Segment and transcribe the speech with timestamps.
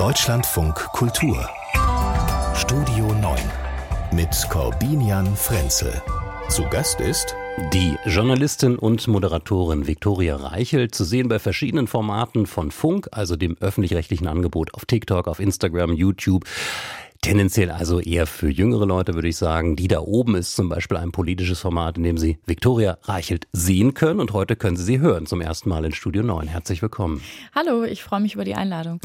[0.00, 1.46] Deutschlandfunk Kultur
[2.54, 3.38] Studio 9
[4.12, 5.92] mit Corbinian Frenzel.
[6.48, 7.36] Zu Gast ist
[7.74, 13.58] die Journalistin und Moderatorin Viktoria Reichel, zu sehen bei verschiedenen Formaten von Funk, also dem
[13.60, 16.46] öffentlich-rechtlichen Angebot auf TikTok, auf Instagram, YouTube.
[17.22, 19.76] Tendenziell also eher für jüngere Leute, würde ich sagen.
[19.76, 23.92] Die da oben ist zum Beispiel ein politisches Format, in dem Sie Viktoria Reichelt sehen
[23.92, 24.20] können.
[24.20, 26.48] Und heute können Sie sie hören zum ersten Mal in Studio 9.
[26.48, 27.20] Herzlich willkommen.
[27.54, 29.00] Hallo, ich freue mich über die Einladung.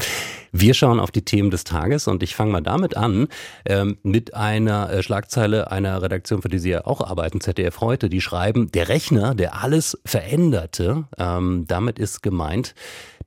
[0.50, 3.28] Wir schauen auf die Themen des Tages und ich fange mal damit an,
[3.66, 8.08] ähm, mit einer äh, Schlagzeile einer Redaktion, für die Sie ja auch arbeiten, ZDF heute.
[8.08, 11.04] Die schreiben, der Rechner, der alles veränderte.
[11.18, 12.74] Ähm, damit ist gemeint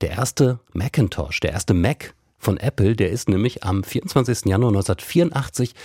[0.02, 4.46] der erste Macintosh, der erste Mac von Apple, der ist nämlich am 24.
[4.46, 5.76] Januar 1984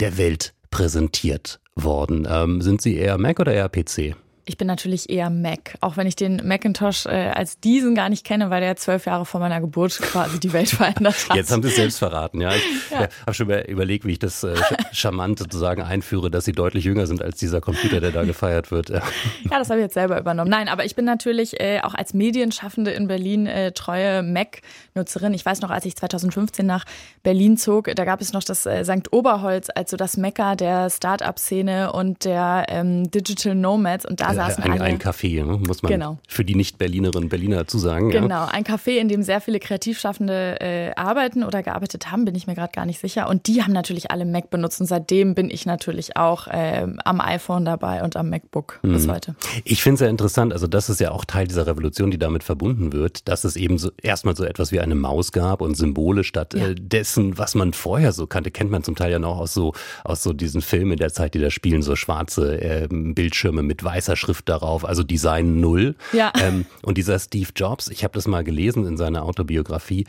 [0.00, 2.26] der Welt präsentiert worden.
[2.28, 4.16] Ähm, sind Sie eher Mac oder eher PC?
[4.46, 8.26] Ich bin natürlich eher Mac, auch wenn ich den Macintosh äh, als diesen gar nicht
[8.26, 11.36] kenne, weil der zwölf Jahre vor meiner Geburt quasi die Welt verändert hat.
[11.36, 12.54] Jetzt haben Sie es selbst verraten, ja.
[12.54, 13.08] Ich ja.
[13.22, 14.54] habe schon überlegt, wie ich das äh,
[14.92, 18.90] charmant sozusagen einführe, dass Sie deutlich jünger sind als dieser Computer, der da gefeiert wird.
[18.90, 19.02] Ja,
[19.50, 20.50] ja das habe ich jetzt selber übernommen.
[20.50, 25.32] Nein, aber ich bin natürlich äh, auch als Medienschaffende in Berlin äh, treue Mac-Nutzerin.
[25.32, 26.84] Ich weiß noch, als ich 2015 nach
[27.22, 29.10] Berlin zog, da gab es noch das äh, St.
[29.10, 34.04] Oberholz, also das Mekka der Start-up-Szene und der ähm, Digital Nomads.
[34.04, 34.82] Und da saßen ein, alle.
[34.82, 35.58] Ein Café, ne?
[35.66, 36.18] muss man genau.
[36.28, 38.10] für die Nicht-Berlinerinnen und Berliner dazu sagen.
[38.10, 38.46] Genau, ja.
[38.46, 42.54] ein Café, in dem sehr viele Kreativschaffende äh, arbeiten oder gearbeitet haben, bin ich mir
[42.54, 43.28] gerade gar nicht sicher.
[43.28, 47.20] Und die haben natürlich alle Mac benutzt und seitdem bin ich natürlich auch äh, am
[47.20, 48.92] iPhone dabei und am MacBook mhm.
[48.92, 49.34] bis heute.
[49.64, 52.42] Ich finde es sehr interessant, also das ist ja auch Teil dieser Revolution, die damit
[52.42, 56.24] verbunden wird, dass es eben so erstmal so etwas wie eine Maus gab und Symbole
[56.24, 56.68] statt ja.
[56.68, 59.72] äh, dessen, was man vorher so kannte, kennt man zum Teil ja noch aus so,
[60.04, 64.16] aus so diesen Filmen der Zeit, die da spielen, so schwarze äh, Bildschirme mit weißer
[64.16, 65.94] Schrift darauf, also Design Null.
[66.12, 66.32] Ja.
[66.40, 70.06] Ähm, und dieser Steve Jobs, ich habe das mal gelesen in seiner Autobiografie,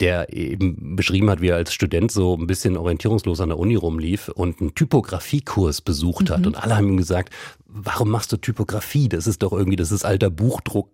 [0.00, 3.74] der eben beschrieben hat, wie er als Student so ein bisschen orientierungslos an der Uni
[3.74, 6.40] rumlief und einen Typografiekurs besucht hat.
[6.40, 6.46] Mhm.
[6.46, 7.32] Und alle haben ihm gesagt,
[7.76, 9.08] warum machst du Typografie?
[9.08, 10.88] Das ist doch irgendwie, das ist alter Buchdruck,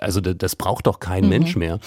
[0.00, 1.30] also das braucht doch kein mhm.
[1.30, 1.78] Mensch mehr.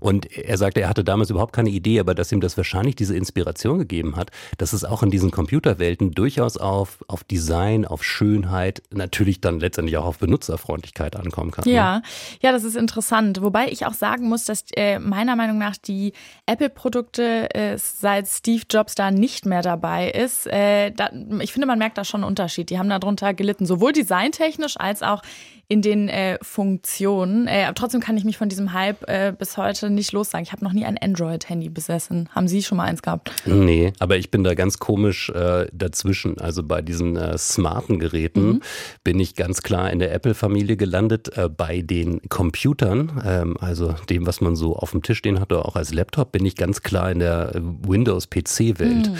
[0.00, 3.16] Und er sagte, er hatte damals überhaupt keine Idee, aber dass ihm das wahrscheinlich diese
[3.16, 8.82] Inspiration gegeben hat, dass es auch in diesen Computerwelten durchaus auf, auf Design, auf Schönheit,
[8.92, 11.68] natürlich dann letztendlich auch auf Benutzerfreundlichkeit ankommen kann.
[11.68, 12.02] Ja, ne?
[12.40, 13.42] ja, das ist interessant.
[13.42, 16.12] Wobei ich auch sagen muss, dass äh, meiner Meinung nach die
[16.46, 21.78] Apple-Produkte, äh, seit Steve Jobs da nicht mehr dabei ist, äh, da, ich finde, man
[21.78, 22.70] merkt da schon einen Unterschied.
[22.70, 25.22] Die haben darunter gelitten, sowohl designtechnisch als auch
[25.70, 27.46] in den äh, Funktionen.
[27.46, 30.42] Äh, aber trotzdem kann ich mich von diesem Hype äh, bis heute nicht lossagen.
[30.42, 32.30] Ich habe noch nie ein Android-Handy besessen.
[32.34, 33.30] Haben Sie schon mal eins gehabt?
[33.44, 36.38] Nee, aber ich bin da ganz komisch äh, dazwischen.
[36.38, 38.62] Also bei diesen äh, smarten Geräten mhm.
[39.04, 41.36] bin ich ganz klar in der Apple-Familie gelandet.
[41.36, 45.52] Äh, bei den Computern, ähm, also dem, was man so auf dem Tisch stehen hat
[45.52, 49.10] oder auch als Laptop, bin ich ganz klar in der Windows-PC-Welt.
[49.10, 49.16] Mhm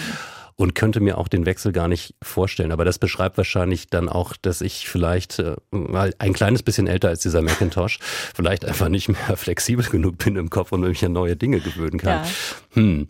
[0.58, 2.72] und könnte mir auch den Wechsel gar nicht vorstellen.
[2.72, 7.08] Aber das beschreibt wahrscheinlich dann auch, dass ich vielleicht äh, mal ein kleines bisschen älter
[7.08, 8.00] als dieser Macintosh,
[8.34, 11.98] vielleicht einfach nicht mehr flexibel genug bin im Kopf und mich an neue Dinge gewöhnen
[11.98, 12.24] kann.
[12.24, 12.30] Ja.
[12.78, 13.08] Hm.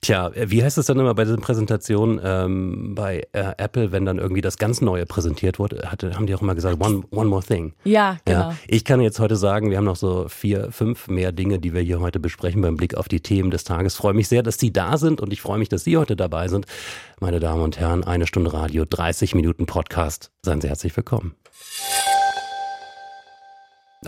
[0.00, 4.16] Tja, wie heißt es dann immer bei diesen Präsentationen ähm, bei äh, Apple, wenn dann
[4.16, 7.42] irgendwie das ganz Neue präsentiert wurde, hatte, haben die auch immer gesagt, one, one more
[7.42, 7.74] thing.
[7.84, 8.50] Ja, genau.
[8.50, 8.56] Ja.
[8.66, 11.82] Ich kann jetzt heute sagen, wir haben noch so vier, fünf mehr Dinge, die wir
[11.82, 13.92] hier heute besprechen beim Blick auf die Themen des Tages.
[13.92, 16.16] Ich freue mich sehr, dass Sie da sind und ich freue mich, dass Sie heute
[16.16, 16.64] dabei sind.
[17.20, 20.30] Meine Damen und Herren, eine Stunde Radio, 30 Minuten Podcast.
[20.42, 21.34] Seien Sie herzlich willkommen.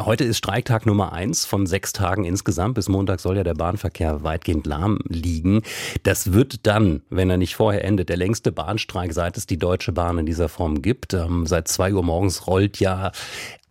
[0.00, 2.76] Heute ist Streiktag Nummer eins von sechs Tagen insgesamt.
[2.76, 5.60] Bis Montag soll ja der Bahnverkehr weitgehend lahm liegen.
[6.02, 9.92] Das wird dann, wenn er nicht vorher endet, der längste Bahnstreik, seit es die Deutsche
[9.92, 11.12] Bahn in dieser Form gibt.
[11.12, 13.12] Ähm, seit zwei Uhr morgens rollt ja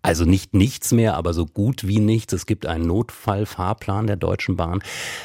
[0.01, 2.33] also nicht nichts mehr, aber so gut wie nichts.
[2.33, 4.81] Es gibt einen Notfallfahrplan der Deutschen Bahn.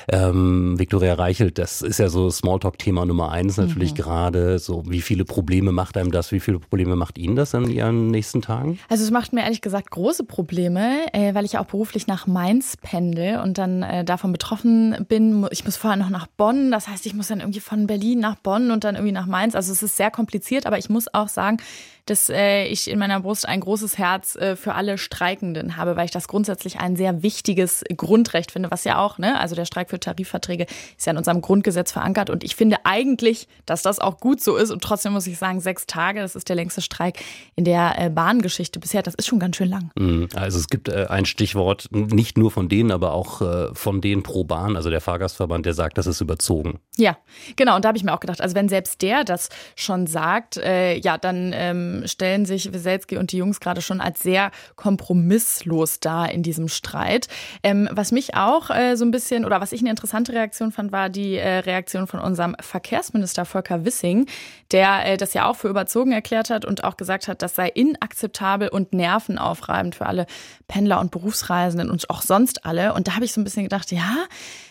[0.09, 3.97] Ähm, Viktoria Reichelt, das ist ja so Smalltalk-Thema Nummer eins natürlich mhm.
[3.97, 4.59] gerade.
[4.59, 6.31] So, wie viele Probleme macht einem das?
[6.31, 8.79] Wie viele Probleme macht Ihnen das in Ihren nächsten Tagen?
[8.89, 12.27] Also es macht mir ehrlich gesagt große Probleme, äh, weil ich ja auch beruflich nach
[12.27, 15.47] Mainz pendel und dann äh, davon betroffen bin.
[15.51, 16.71] Ich muss vorher noch nach Bonn.
[16.71, 19.55] Das heißt, ich muss dann irgendwie von Berlin nach Bonn und dann irgendwie nach Mainz.
[19.55, 21.59] Also es ist sehr kompliziert, aber ich muss auch sagen,
[22.07, 26.07] dass äh, ich in meiner Brust ein großes Herz äh, für alle Streikenden habe, weil
[26.07, 29.91] ich das grundsätzlich ein sehr wichtiges Grundrecht finde, was ja auch, ne, also der Streik
[29.91, 30.67] für Tarifverträge
[30.97, 34.57] ist ja in unserem Grundgesetz verankert und ich finde eigentlich, dass das auch gut so
[34.57, 37.19] ist und trotzdem muss ich sagen, sechs Tage, das ist der längste Streik
[37.57, 39.91] in der äh, Bahngeschichte bisher, das ist schon ganz schön lang.
[39.99, 40.29] Mhm.
[40.35, 44.23] Also es gibt äh, ein Stichwort, nicht nur von denen, aber auch äh, von denen
[44.23, 46.79] pro Bahn, also der Fahrgastverband, der sagt, das ist überzogen.
[46.97, 47.17] Ja,
[47.57, 50.57] genau, und da habe ich mir auch gedacht, also wenn selbst der das schon sagt,
[50.57, 56.01] äh, ja, dann ähm, stellen sich Weselski und die Jungs gerade schon als sehr kompromisslos
[56.01, 57.29] da in diesem Streit.
[57.63, 60.93] Ähm, was mich auch äh, so ein bisschen oder was ich eine interessante Reaktion fand,
[60.93, 64.27] war die äh, Reaktion von unserem Verkehrsminister Volker Wissing,
[64.73, 67.69] der äh, das ja auch für überzogen erklärt hat und auch gesagt hat, das sei
[67.69, 70.27] inakzeptabel und nervenaufreibend für alle
[70.69, 72.95] Pendler und Berufsreisenden und auch sonst alle.
[72.95, 74.17] Und da habe ich so ein bisschen gedacht, ja,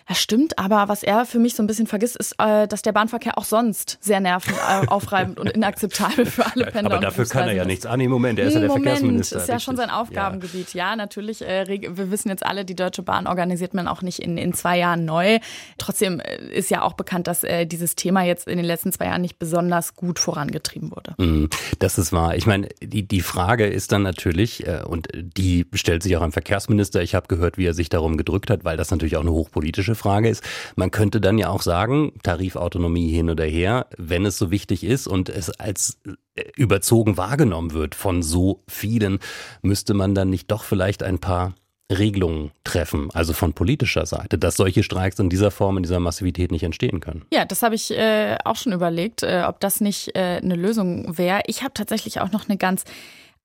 [0.08, 2.92] das stimmt, aber was er für mich so ein bisschen vergisst, ist, äh, dass der
[2.92, 7.66] Bahnverkehr auch sonst sehr nervenaufreibend und inakzeptabel für alle Pendler Aber dafür kann er ja
[7.66, 9.38] nichts an im Moment, er ist ja der Moment, Verkehrsminister.
[9.38, 10.74] ist ja schon sein Aufgabengebiet.
[10.76, 14.20] Ja, ja natürlich, äh, wir wissen jetzt alle, die Deutsche Bahn organisiert man auch nicht
[14.20, 15.40] in, in zwei Jahren neu.
[15.80, 19.06] Trotzdem äh, ist ja auch bekannt, dass äh, dieses Thema jetzt in den letzten zwei
[19.06, 21.16] Jahren nicht besonders gut vorangetrieben wurde.
[21.18, 21.50] Mhm,
[21.80, 22.36] das ist wahr.
[22.36, 26.32] Ich meine, die, die Frage ist dann natürlich, äh, und die stellt sich auch am
[26.32, 29.32] Verkehrsminister, ich habe gehört, wie er sich darum gedrückt hat, weil das natürlich auch eine
[29.32, 30.44] hochpolitische Frage ist.
[30.76, 35.08] Man könnte dann ja auch sagen, Tarifautonomie hin oder her, wenn es so wichtig ist
[35.08, 36.00] und es als
[36.36, 39.20] äh, überzogen wahrgenommen wird von so vielen,
[39.62, 41.54] müsste man dann nicht doch vielleicht ein paar
[41.92, 46.52] Regelungen treffen, also von politischer Seite, dass solche Streiks in dieser Form, in dieser Massivität
[46.52, 47.26] nicht entstehen können.
[47.32, 51.18] Ja, das habe ich äh, auch schon überlegt, äh, ob das nicht äh, eine Lösung
[51.18, 51.42] wäre.
[51.46, 52.86] Ich habe tatsächlich auch noch eine ganz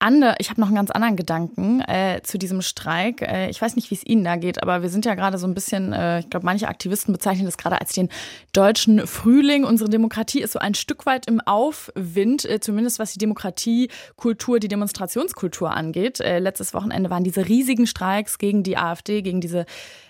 [0.01, 3.21] andere, ich habe noch einen ganz anderen Gedanken äh, zu diesem Streik.
[3.21, 5.47] Äh, ich weiß nicht, wie es Ihnen da geht, aber wir sind ja gerade so
[5.47, 8.09] ein bisschen, äh, ich glaube, manche Aktivisten bezeichnen das gerade als den
[8.53, 9.63] deutschen Frühling.
[9.63, 14.67] Unsere Demokratie ist so ein Stück weit im Aufwind, äh, zumindest was die Demokratiekultur, die
[14.67, 16.19] Demonstrationskultur angeht.
[16.19, 19.65] Äh, letztes Wochenende waren diese riesigen Streiks gegen die AfD, gegen diese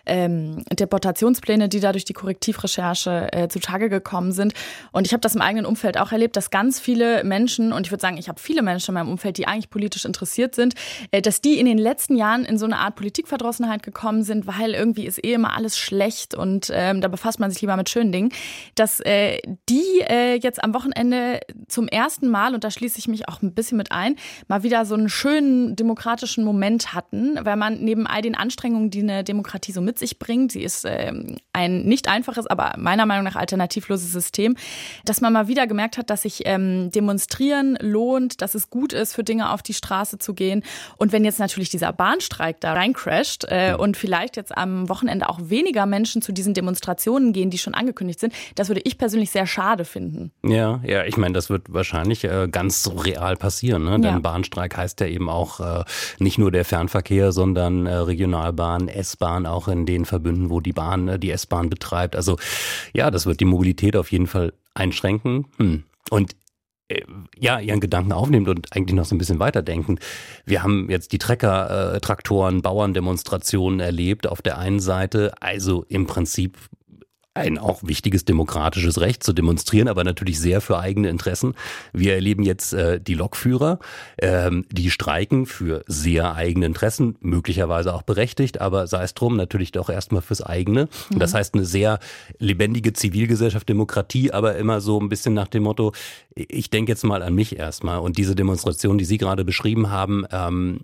[0.06, 4.54] ähm, Deportationspläne, die da durch die Korrektivrecherche äh, zutage gekommen sind.
[4.92, 7.92] Und ich habe das im eigenen Umfeld auch erlebt, dass ganz viele Menschen, und ich
[7.92, 10.76] würde sagen, ich habe viele Menschen in meinem Umfeld, die eigentlich politisch interessiert sind,
[11.12, 14.74] äh, dass die in den letzten Jahren in so eine Art Politikverdrossenheit gekommen sind, weil
[14.74, 18.12] irgendwie ist eh immer alles schlecht und ähm, da befasst man sich lieber mit schönen
[18.12, 18.32] Dingen,
[18.76, 19.40] dass äh,
[19.70, 23.54] die äh, jetzt am Wochenende zum ersten Mal, und da schließe ich mich auch ein
[23.54, 24.16] bisschen mit ein,
[24.48, 29.02] mal wieder so einen schönen demokratischen Moment hatten, weil man neben all den Anstrengungen, die
[29.02, 30.54] eine Demokratie so mit sich bringt.
[30.54, 34.56] Sie ist ähm, ein nicht einfaches, aber meiner Meinung nach alternativloses System,
[35.04, 39.14] dass man mal wieder gemerkt hat, dass sich ähm, demonstrieren lohnt, dass es gut ist,
[39.14, 40.64] für Dinge auf die Straße zu gehen.
[40.96, 45.40] Und wenn jetzt natürlich dieser Bahnstreik da reincrasht äh, und vielleicht jetzt am Wochenende auch
[45.44, 49.46] weniger Menschen zu diesen Demonstrationen gehen, die schon angekündigt sind, das würde ich persönlich sehr
[49.46, 50.32] schade finden.
[50.42, 53.84] Ja, ja, ich meine, das wird wahrscheinlich äh, ganz real passieren.
[53.84, 54.00] Ne?
[54.00, 55.84] Denn Bahnstreik heißt ja eben auch äh,
[56.20, 60.74] nicht nur der Fernverkehr, sondern äh, Regionalbahn, S-Bahn auch in in den Verbünden, wo die
[60.74, 62.16] Bahn, äh, die S-Bahn betreibt.
[62.16, 62.38] Also
[62.94, 65.46] ja, das wird die Mobilität auf jeden Fall einschränken.
[65.58, 65.84] Hm.
[66.10, 66.36] Und
[66.88, 67.02] äh,
[67.38, 70.00] ja, ihren Gedanken aufnimmt und eigentlich noch so ein bisschen weiterdenken.
[70.46, 76.08] Wir haben jetzt die Trecker, äh, Traktoren, Bauerndemonstrationen erlebt auf der einen Seite, also im
[76.08, 76.58] Prinzip
[77.34, 81.54] ein auch wichtiges demokratisches Recht zu demonstrieren, aber natürlich sehr für eigene Interessen.
[81.94, 83.80] Wir erleben jetzt äh, die Lokführer,
[84.18, 89.72] ähm, die streiken für sehr eigene Interessen, möglicherweise auch berechtigt, aber sei es drum, natürlich
[89.72, 90.90] doch erstmal fürs eigene.
[91.10, 91.20] Mhm.
[91.20, 92.00] Das heißt, eine sehr
[92.38, 95.94] lebendige Zivilgesellschaft, Demokratie, aber immer so ein bisschen nach dem Motto,
[96.36, 98.00] ich denke jetzt mal an mich erstmal.
[98.00, 100.82] Und diese Demonstration, die Sie gerade beschrieben haben, ähm,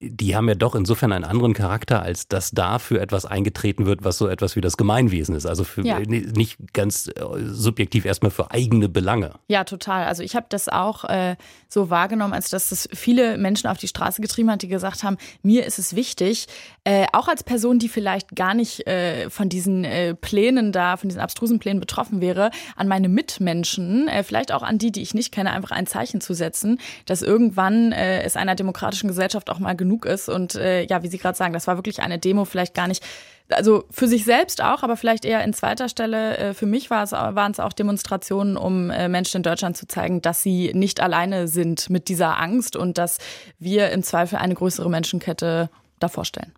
[0.00, 4.02] die haben ja doch insofern einen anderen Charakter, als dass da für etwas eingetreten wird,
[4.02, 5.46] was so etwas wie das Gemeinwesen ist.
[5.46, 6.00] Also für, ja.
[6.00, 7.12] nicht ganz äh,
[7.44, 9.34] subjektiv erstmal für eigene Belange.
[9.48, 10.06] Ja, total.
[10.06, 11.36] Also ich habe das auch äh,
[11.68, 15.18] so wahrgenommen, als dass das viele Menschen auf die Straße getrieben hat, die gesagt haben,
[15.42, 16.48] mir ist es wichtig,
[16.84, 21.08] äh, auch als Person, die vielleicht gar nicht äh, von diesen äh, Plänen da, von
[21.08, 25.14] diesen abstrusen Plänen betroffen wäre, an meine Mitmenschen, äh, vielleicht auch an die, die ich
[25.14, 29.76] nicht kenne, einfach ein Zeichen zu setzen, dass irgendwann es einer demokratischen Gesellschaft auch mal
[29.76, 30.28] genug ist.
[30.28, 33.04] Und äh, ja, wie Sie gerade sagen, das war wirklich eine Demo, vielleicht gar nicht
[33.52, 36.36] also für sich selbst auch, aber vielleicht eher in zweiter Stelle.
[36.36, 39.86] Äh, für mich war es, waren es auch Demonstrationen, um äh, Menschen in Deutschland zu
[39.86, 43.18] zeigen, dass sie nicht alleine sind mit dieser Angst und dass
[43.58, 46.52] wir im Zweifel eine größere Menschenkette davor stellen.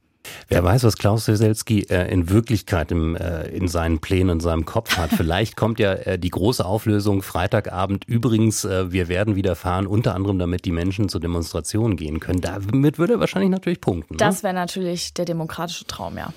[0.49, 4.65] Wer weiß, was Klaus Weselski äh, in Wirklichkeit im, äh, in seinen Plänen, in seinem
[4.65, 5.11] Kopf hat.
[5.17, 8.05] Vielleicht kommt ja äh, die große Auflösung Freitagabend.
[8.07, 12.41] Übrigens, äh, wir werden wieder fahren, unter anderem damit die Menschen zur Demonstration gehen können.
[12.41, 14.15] Damit würde er wahrscheinlich natürlich punkten.
[14.15, 14.19] Ne?
[14.19, 16.33] Das wäre natürlich der demokratische Traum, ja.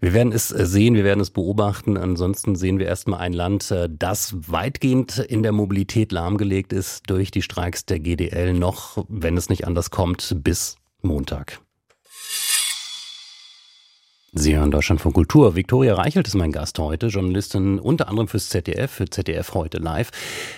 [0.00, 1.96] Wir werden es äh, sehen, wir werden es beobachten.
[1.96, 7.30] Ansonsten sehen wir erstmal ein Land, äh, das weitgehend in der Mobilität lahmgelegt ist durch
[7.30, 11.60] die Streiks der GDL noch, wenn es nicht anders kommt, bis Montag.
[14.32, 15.56] Sie hören Deutschland von Kultur.
[15.56, 20.10] Viktoria Reichelt ist mein Gast heute, Journalistin unter anderem fürs ZDF, für ZDF heute live.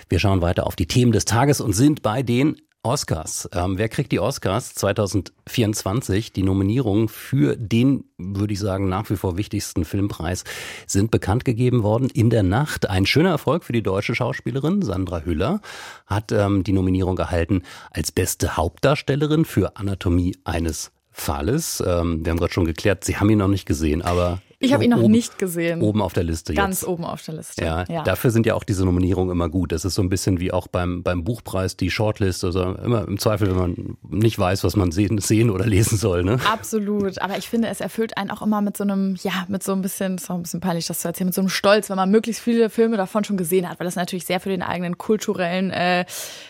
[0.08, 3.48] Wir schauen weiter auf die Themen des Tages und sind bei den Oscars.
[3.52, 6.32] Ähm, wer kriegt die Oscars 2024?
[6.32, 10.42] Die Nominierungen für den, würde ich sagen, nach wie vor wichtigsten Filmpreis
[10.88, 12.90] sind bekannt gegeben worden in der Nacht.
[12.90, 15.60] Ein schöner Erfolg für die deutsche Schauspielerin Sandra Hüller
[16.06, 17.62] hat ähm, die Nominierung erhalten
[17.92, 21.82] als beste Hauptdarstellerin für Anatomie eines Falles.
[21.86, 24.84] Ähm, wir haben gerade schon geklärt, Sie haben ihn noch nicht gesehen, aber ich habe
[24.84, 25.80] ihn noch oben, nicht gesehen.
[25.80, 26.88] Oben auf der Liste Ganz jetzt.
[26.88, 27.64] oben auf der Liste.
[27.64, 29.72] Ja, ja, Dafür sind ja auch diese Nominierungen immer gut.
[29.72, 32.44] Das ist so ein bisschen wie auch beim, beim Buchpreis die Shortlist.
[32.44, 36.24] Also immer im Zweifel, wenn man nicht weiß, was man sehen, sehen oder lesen soll.
[36.24, 36.38] Ne?
[36.50, 37.22] Absolut.
[37.22, 39.80] Aber ich finde, es erfüllt einen auch immer mit so einem, ja, mit so ein
[39.80, 42.10] bisschen, ist auch ein bisschen peinlich, das zu erzählen, mit so einem Stolz, wenn man
[42.10, 45.70] möglichst viele Filme davon schon gesehen hat, weil das natürlich sehr für den eigenen kulturellen
[45.70, 46.04] äh,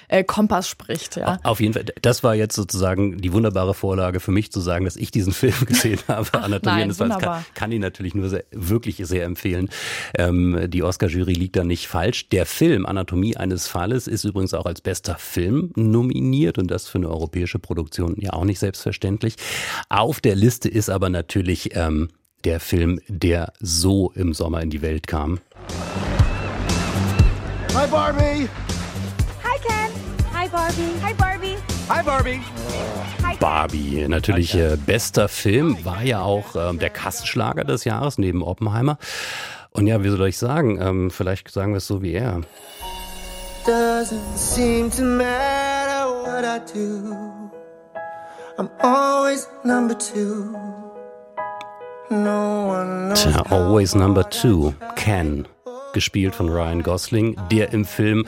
[0.09, 1.17] äh, Kompass spricht.
[1.17, 1.39] Ja.
[1.45, 1.85] Auf jeden Fall.
[2.03, 5.55] Das war jetzt sozusagen die wunderbare Vorlage für mich zu sagen, dass ich diesen Film
[5.67, 6.27] gesehen habe.
[6.33, 9.69] Ach, Anatomie nein, kann, kann ich natürlich nur sehr, wirklich wirklich sehr empfehlen.
[10.17, 12.29] Ähm, die Oscar-Jury liegt da nicht falsch.
[12.31, 16.99] Der Film Anatomie eines Falles ist übrigens auch als bester Film nominiert und das für
[16.99, 19.37] eine europäische Produktion ja auch nicht selbstverständlich.
[19.89, 22.09] Auf der Liste ist aber natürlich ähm,
[22.45, 25.41] der Film, der so im Sommer in die Welt kam.
[27.75, 28.49] Hi Barbie!
[29.45, 29.93] Hi Ken!
[30.35, 31.03] Hi Barbie!
[31.03, 31.30] Hi Barbie!
[31.91, 32.41] Hi Barbie!
[33.41, 38.97] Barbie, natürlich äh, bester Film, war ja auch äh, der Kassenschlager des Jahres neben Oppenheimer.
[39.73, 40.81] Und ja, wie soll ich sagen?
[40.81, 42.43] Ähm, vielleicht sagen wir es so wie er.
[43.67, 47.13] Doesn't seem to matter what I do.
[48.57, 50.55] I'm always number two.
[52.09, 54.75] No one knows Tja, always number two.
[54.95, 55.49] Ken,
[55.93, 58.27] gespielt von Ryan Gosling, der im Film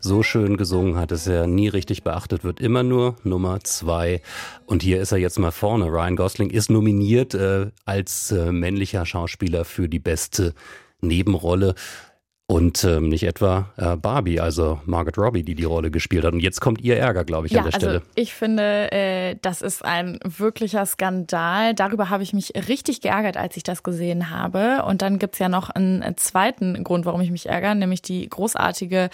[0.00, 2.60] so schön gesungen hat, dass er nie richtig beachtet wird.
[2.60, 4.22] Immer nur Nummer zwei.
[4.66, 5.86] Und hier ist er jetzt mal vorne.
[5.86, 10.54] Ryan Gosling ist nominiert äh, als äh, männlicher Schauspieler für die beste
[11.00, 11.74] Nebenrolle.
[12.50, 16.32] Und ähm, nicht etwa äh, Barbie, also Margaret Robbie, die die Rolle gespielt hat.
[16.32, 18.02] Und jetzt kommt ihr Ärger, glaube ich, ja, an der also Stelle.
[18.14, 21.74] Ich finde, äh, das ist ein wirklicher Skandal.
[21.74, 24.82] Darüber habe ich mich richtig geärgert, als ich das gesehen habe.
[24.86, 29.10] Und dann gibt's ja noch einen zweiten Grund, warum ich mich ärgere, nämlich die großartige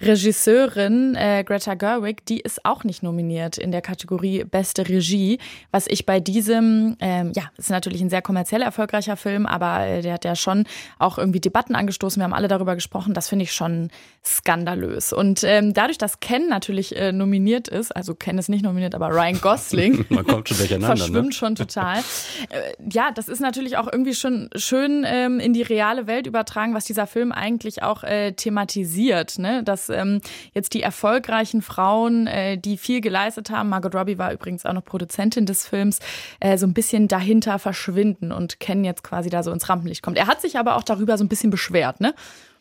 [0.00, 2.24] Regisseurin äh, Greta Gerwig.
[2.26, 5.40] Die ist auch nicht nominiert in der Kategorie Beste Regie.
[5.72, 10.02] Was ich bei diesem, ähm, ja, ist natürlich ein sehr kommerziell erfolgreicher Film, aber äh,
[10.02, 10.66] der hat ja schon
[11.00, 12.20] auch irgendwie Debatten angestoßen.
[12.20, 13.14] Wir haben alle darüber gesprochen.
[13.14, 13.90] Das finde ich schon
[14.24, 15.12] skandalös.
[15.12, 19.08] Und ähm, dadurch, dass Ken natürlich äh, nominiert ist, also Ken ist nicht nominiert, aber
[19.10, 20.96] Ryan Gosling Man kommt schon durcheinander, ne?
[20.98, 21.32] verschwimmt ne?
[21.32, 21.98] schon total.
[21.98, 26.74] Äh, ja, das ist natürlich auch irgendwie schon schön ähm, in die reale Welt übertragen,
[26.74, 29.38] was dieser Film eigentlich auch äh, thematisiert.
[29.38, 29.62] Ne?
[29.62, 30.20] Dass ähm,
[30.52, 34.84] jetzt die erfolgreichen Frauen, äh, die viel geleistet haben, Margot Robbie war übrigens auch noch
[34.84, 36.00] Produzentin des Films,
[36.40, 40.18] äh, so ein bisschen dahinter verschwinden und Ken jetzt quasi da so ins Rampenlicht kommt.
[40.18, 42.14] Er hat sich aber auch darüber so ein bisschen beschwert, ne?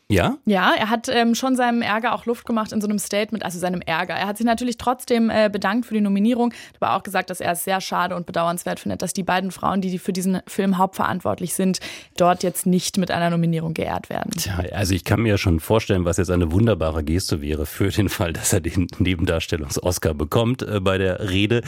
[0.08, 0.38] Ja?
[0.46, 3.58] Ja, er hat ähm, schon seinem Ärger auch Luft gemacht in so einem Statement, also
[3.58, 4.14] seinem Ärger.
[4.14, 7.54] Er hat sich natürlich trotzdem äh, bedankt für die Nominierung, aber auch gesagt, dass er
[7.54, 11.56] es sehr schade und bedauernswert findet, dass die beiden Frauen, die für diesen Film hauptverantwortlich
[11.56, 11.80] sind,
[12.18, 14.32] dort jetzt nicht mit einer Nominierung geehrt werden.
[14.32, 17.90] Tja, also ich kann mir ja schon vorstellen, was jetzt eine wunderbare Geste wäre für
[17.90, 21.64] den Fall, dass er den Nebendarstellungs-Oscar bekommt äh, bei der Rede.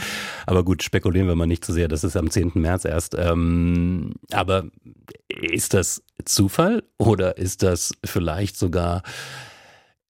[0.46, 2.52] Aber gut, spekulieren wir mal nicht zu sehr, das ist am 10.
[2.54, 3.16] März erst.
[3.18, 4.64] Ähm, aber
[5.28, 9.02] ist das Zufall oder ist das vielleicht sogar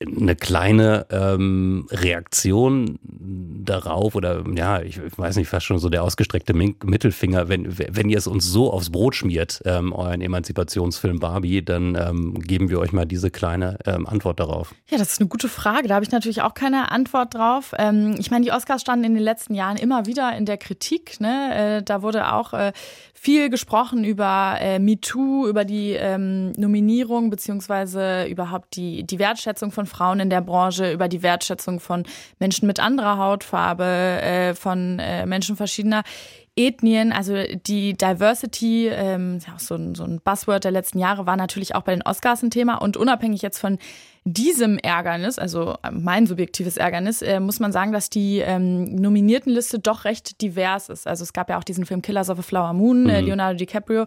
[0.00, 6.54] eine kleine ähm, Reaktion darauf oder ja, ich weiß nicht, fast schon so der ausgestreckte
[6.54, 11.96] Mittelfinger, wenn, wenn ihr es uns so aufs Brot schmiert, ähm, euren Emanzipationsfilm Barbie, dann
[11.96, 14.72] ähm, geben wir euch mal diese kleine ähm, Antwort darauf.
[14.88, 15.88] Ja, das ist eine gute Frage.
[15.88, 17.74] Da habe ich natürlich auch keine Antwort drauf.
[17.76, 21.20] Ähm, ich meine, die Oscars standen in den letzten Jahren immer wieder in der Kritik.
[21.20, 21.78] Ne?
[21.78, 22.72] Äh, da wurde auch äh,
[23.14, 29.87] viel gesprochen über äh, MeToo, über die ähm, Nominierung beziehungsweise überhaupt die, die Wertschätzung von
[29.88, 32.04] Frauen in der Branche, über die Wertschätzung von
[32.38, 36.02] Menschen mit anderer Hautfarbe, äh, von äh, Menschen verschiedener
[36.58, 37.34] Ethnien, also
[37.66, 41.76] die Diversity, ähm, ja auch so ein, so ein Buzzword der letzten Jahre, war natürlich
[41.76, 42.76] auch bei den Oscars ein Thema.
[42.76, 43.78] Und unabhängig jetzt von
[44.24, 50.04] diesem Ärgernis, also mein subjektives Ärgernis, äh, muss man sagen, dass die ähm, Nominiertenliste doch
[50.04, 51.06] recht divers ist.
[51.06, 53.28] Also es gab ja auch diesen Film Killers of a Flower Moon, äh, mhm.
[53.28, 54.06] Leonardo DiCaprio.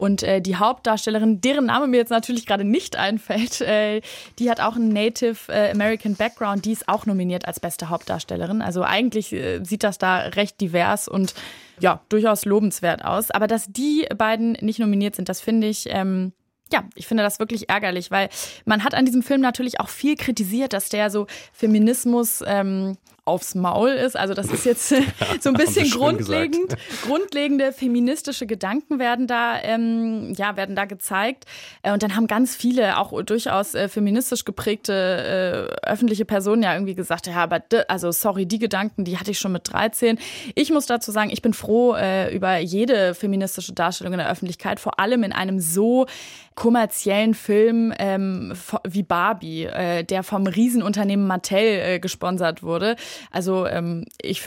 [0.00, 4.00] Und äh, die Hauptdarstellerin, deren Name mir jetzt natürlich gerade nicht einfällt, äh,
[4.38, 8.62] die hat auch einen Native äh, American Background, die ist auch nominiert als beste Hauptdarstellerin.
[8.62, 11.34] Also eigentlich äh, sieht das da recht divers und
[11.80, 13.30] ja, durchaus lobenswert aus.
[13.30, 16.32] Aber dass die beiden nicht nominiert sind, das finde ich ähm,
[16.72, 18.30] ja, ich finde das wirklich ärgerlich, weil
[18.64, 23.54] man hat an diesem Film natürlich auch viel kritisiert, dass der so Feminismus ähm, aufs
[23.54, 24.16] Maul ist.
[24.16, 24.88] Also das ist jetzt
[25.40, 31.44] so ein bisschen grundlegend, grundlegende feministische Gedanken werden da, ähm, ja, werden da gezeigt.
[31.82, 36.74] Äh, und dann haben ganz viele, auch durchaus äh, feministisch geprägte äh, öffentliche Personen ja
[36.74, 40.18] irgendwie gesagt, ja, aber also sorry, die Gedanken, die hatte ich schon mit 13.
[40.54, 44.80] Ich muss dazu sagen, ich bin froh äh, über jede feministische Darstellung in der Öffentlichkeit,
[44.80, 46.06] vor allem in einem so
[46.54, 48.52] kommerziellen Film ähm,
[48.84, 52.96] wie Barbie, äh, der vom Riesenunternehmen Mattel äh, gesponsert wurde.
[53.30, 54.42] Also ähm, ich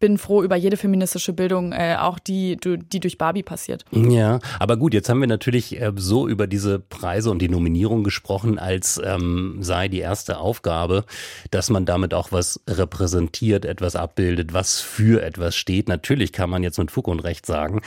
[0.00, 3.84] bin froh über jede feministische Bildung, äh, auch die, die durch Barbie passiert.
[3.90, 8.04] Ja, aber gut, jetzt haben wir natürlich äh, so über diese Preise und die Nominierung
[8.04, 11.04] gesprochen, als ähm, sei die erste Aufgabe,
[11.50, 15.88] dass man damit auch was repräsentiert, etwas abbildet, was für etwas steht.
[15.88, 17.82] Natürlich kann man jetzt mit Fug und Recht sagen,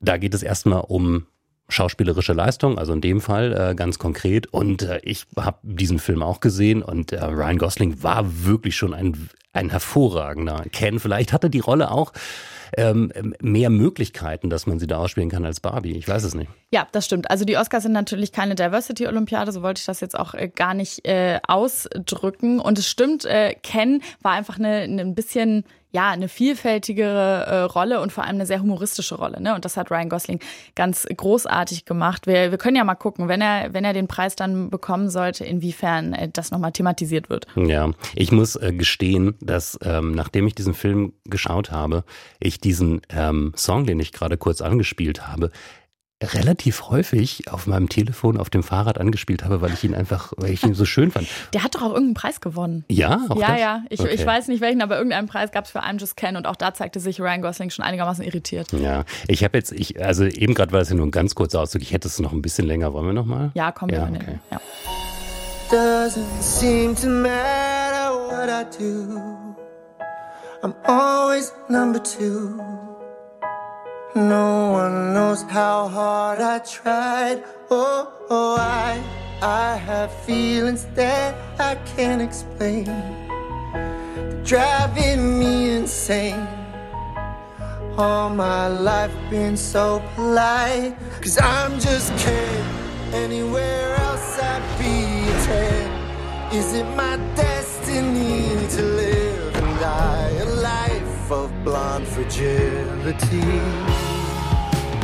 [0.00, 1.26] da geht es erstmal um
[1.68, 4.46] schauspielerische Leistung, also in dem Fall äh, ganz konkret.
[4.46, 8.94] Und äh, ich habe diesen Film auch gesehen und äh, Ryan Gosling war wirklich schon
[8.94, 11.00] ein, ein hervorragender Ken.
[11.00, 12.12] Vielleicht hatte die Rolle auch
[12.76, 15.96] ähm, mehr Möglichkeiten, dass man sie da ausspielen kann als Barbie.
[15.96, 16.50] Ich weiß es nicht.
[16.72, 17.30] Ja, das stimmt.
[17.30, 20.74] Also die Oscars sind natürlich keine Diversity-Olympiade, so wollte ich das jetzt auch äh, gar
[20.74, 22.60] nicht äh, ausdrücken.
[22.60, 27.60] Und es stimmt, äh, Ken war einfach eine, eine ein bisschen ja, eine vielfältigere äh,
[27.62, 29.40] Rolle und vor allem eine sehr humoristische Rolle.
[29.40, 29.54] Ne?
[29.54, 30.40] Und das hat Ryan Gosling
[30.74, 32.26] ganz großartig gemacht.
[32.26, 35.44] Wir, wir können ja mal gucken, wenn er, wenn er den Preis dann bekommen sollte,
[35.44, 37.46] inwiefern äh, das nochmal thematisiert wird.
[37.56, 42.04] Ja, ich muss äh, gestehen, dass ähm, nachdem ich diesen Film geschaut habe,
[42.40, 45.50] ich diesen ähm, Song, den ich gerade kurz angespielt habe,
[46.22, 50.50] relativ häufig auf meinem Telefon auf dem Fahrrad angespielt habe, weil ich ihn einfach, weil
[50.50, 51.28] ich ihn so schön fand.
[51.52, 52.84] Der hat doch auch irgendeinen Preis gewonnen.
[52.88, 53.60] Ja, auch ja, das?
[53.60, 53.82] ja.
[53.90, 54.14] Ich, okay.
[54.14, 56.56] ich weiß nicht welchen, aber irgendeinen Preis gab es für I'm Just Ken und auch
[56.56, 58.72] da zeigte sich Ryan Gosling schon einigermaßen irritiert.
[58.72, 61.60] Ja, ich habe jetzt, ich, also eben gerade war es ja nur ein ganz kurzer
[61.60, 61.82] Auszug.
[61.82, 62.94] Ich hätte es noch ein bisschen länger.
[62.94, 63.50] Wollen wir noch mal?
[63.54, 64.38] Ja, komm, wir ja, okay.
[64.50, 64.60] Ja.
[65.70, 69.20] Doesn't seem to matter what I do.
[70.62, 72.95] I'm always number two.
[74.16, 77.44] No one knows how hard I tried.
[77.70, 78.98] Oh, oh, I,
[79.42, 82.86] I have feelings that I can't explain.
[82.86, 86.48] They're driving me insane.
[87.98, 90.96] All my life been so polite.
[91.20, 92.64] Cause I'm just kidding.
[93.12, 96.56] Anywhere else I'd be a 10.
[96.56, 100.35] Is it my destiny to live and die
[101.30, 103.40] of blonde fragility.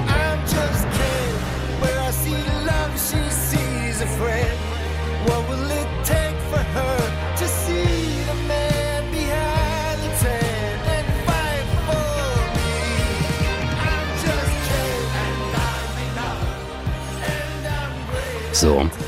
[0.07, 1.39] I'm just kidding.
[1.81, 4.59] Where I see love, she sees a friend.
[5.27, 10.11] What will it take for her to see the man behind the
[10.95, 12.11] and fight for
[12.57, 12.73] me?
[13.91, 15.09] I'm just kidding.
[15.25, 16.43] And I'm enough.
[17.35, 18.57] And I'm great.
[18.57, 19.02] So.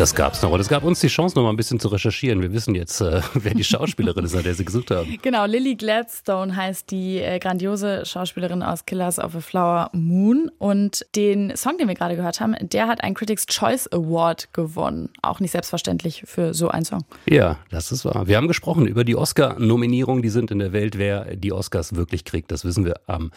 [0.00, 0.50] Das gab's noch.
[0.50, 2.40] Und es gab uns die Chance, noch mal ein bisschen zu recherchieren.
[2.40, 5.18] Wir wissen jetzt, äh, wer die Schauspielerin ist, nach der sie gesucht haben.
[5.20, 10.50] Genau, Lily Gladstone heißt die äh, grandiose Schauspielerin aus Killers of a Flower Moon.
[10.56, 15.10] Und den Song, den wir gerade gehört haben, der hat einen Critics' Choice Award gewonnen.
[15.20, 17.04] Auch nicht selbstverständlich für so einen Song.
[17.26, 18.26] Ja, das ist wahr.
[18.26, 20.96] Wir haben gesprochen über die Oscar-Nominierungen, die sind in der Welt.
[20.96, 23.32] Wer die Oscars wirklich kriegt, das wissen wir am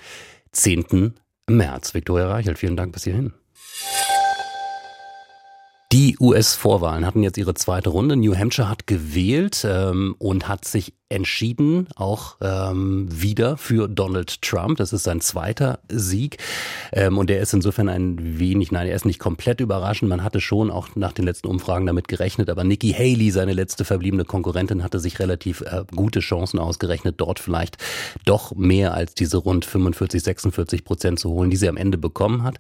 [0.54, 1.13] 10.
[1.49, 1.93] März.
[1.93, 3.34] Viktoria Reichelt, vielen Dank bis hierhin.
[5.93, 8.15] Die US-Vorwahlen hatten jetzt ihre zweite Runde.
[8.15, 14.78] New Hampshire hat gewählt ähm, und hat sich entschieden, auch ähm, wieder für Donald Trump.
[14.78, 16.38] Das ist sein zweiter Sieg.
[16.91, 20.10] Ähm, und der ist insofern ein wenig, nein, er ist nicht komplett überraschend.
[20.10, 22.49] Man hatte schon auch nach den letzten Umfragen damit gerechnet.
[22.49, 27.39] Aber Nikki Haley, seine letzte verbliebene Konkurrentin, hatte sich relativ äh, gute Chancen ausgerechnet, dort
[27.39, 27.78] vielleicht
[28.26, 32.43] doch mehr als diese rund 45, 46 Prozent zu holen, die sie am Ende bekommen
[32.43, 32.58] hat.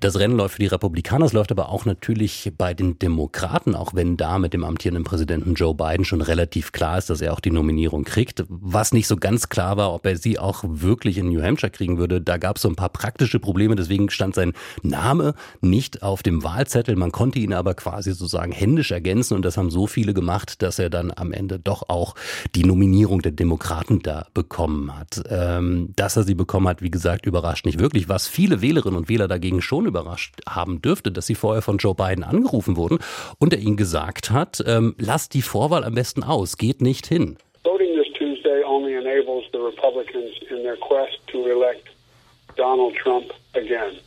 [0.00, 3.94] Das Rennen läuft für die Republikaner, es läuft aber auch natürlich bei den Demokraten, auch
[3.94, 7.40] wenn da mit dem amtierenden Präsidenten Joe Biden schon relativ klar ist, dass er auch
[7.40, 7.73] die Nominierung
[8.04, 8.44] kriegt.
[8.48, 11.98] Was nicht so ganz klar war, ob er sie auch wirklich in New Hampshire kriegen
[11.98, 16.22] würde, da gab es so ein paar praktische Probleme, deswegen stand sein Name nicht auf
[16.22, 16.96] dem Wahlzettel.
[16.96, 20.78] Man konnte ihn aber quasi sozusagen händisch ergänzen und das haben so viele gemacht, dass
[20.78, 22.14] er dann am Ende doch auch
[22.54, 25.22] die Nominierung der Demokraten da bekommen hat.
[25.28, 28.08] Ähm, dass er sie bekommen hat, wie gesagt, überrascht nicht wirklich.
[28.08, 31.94] Was viele Wählerinnen und Wähler dagegen schon überrascht haben dürfte, dass sie vorher von Joe
[31.94, 32.98] Biden angerufen wurden
[33.38, 37.36] und er ihnen gesagt hat, ähm, lasst die Vorwahl am besten aus, geht nicht hin.
[39.64, 41.88] Republicans in their quest to elect
[42.56, 43.98] Donald Trump again.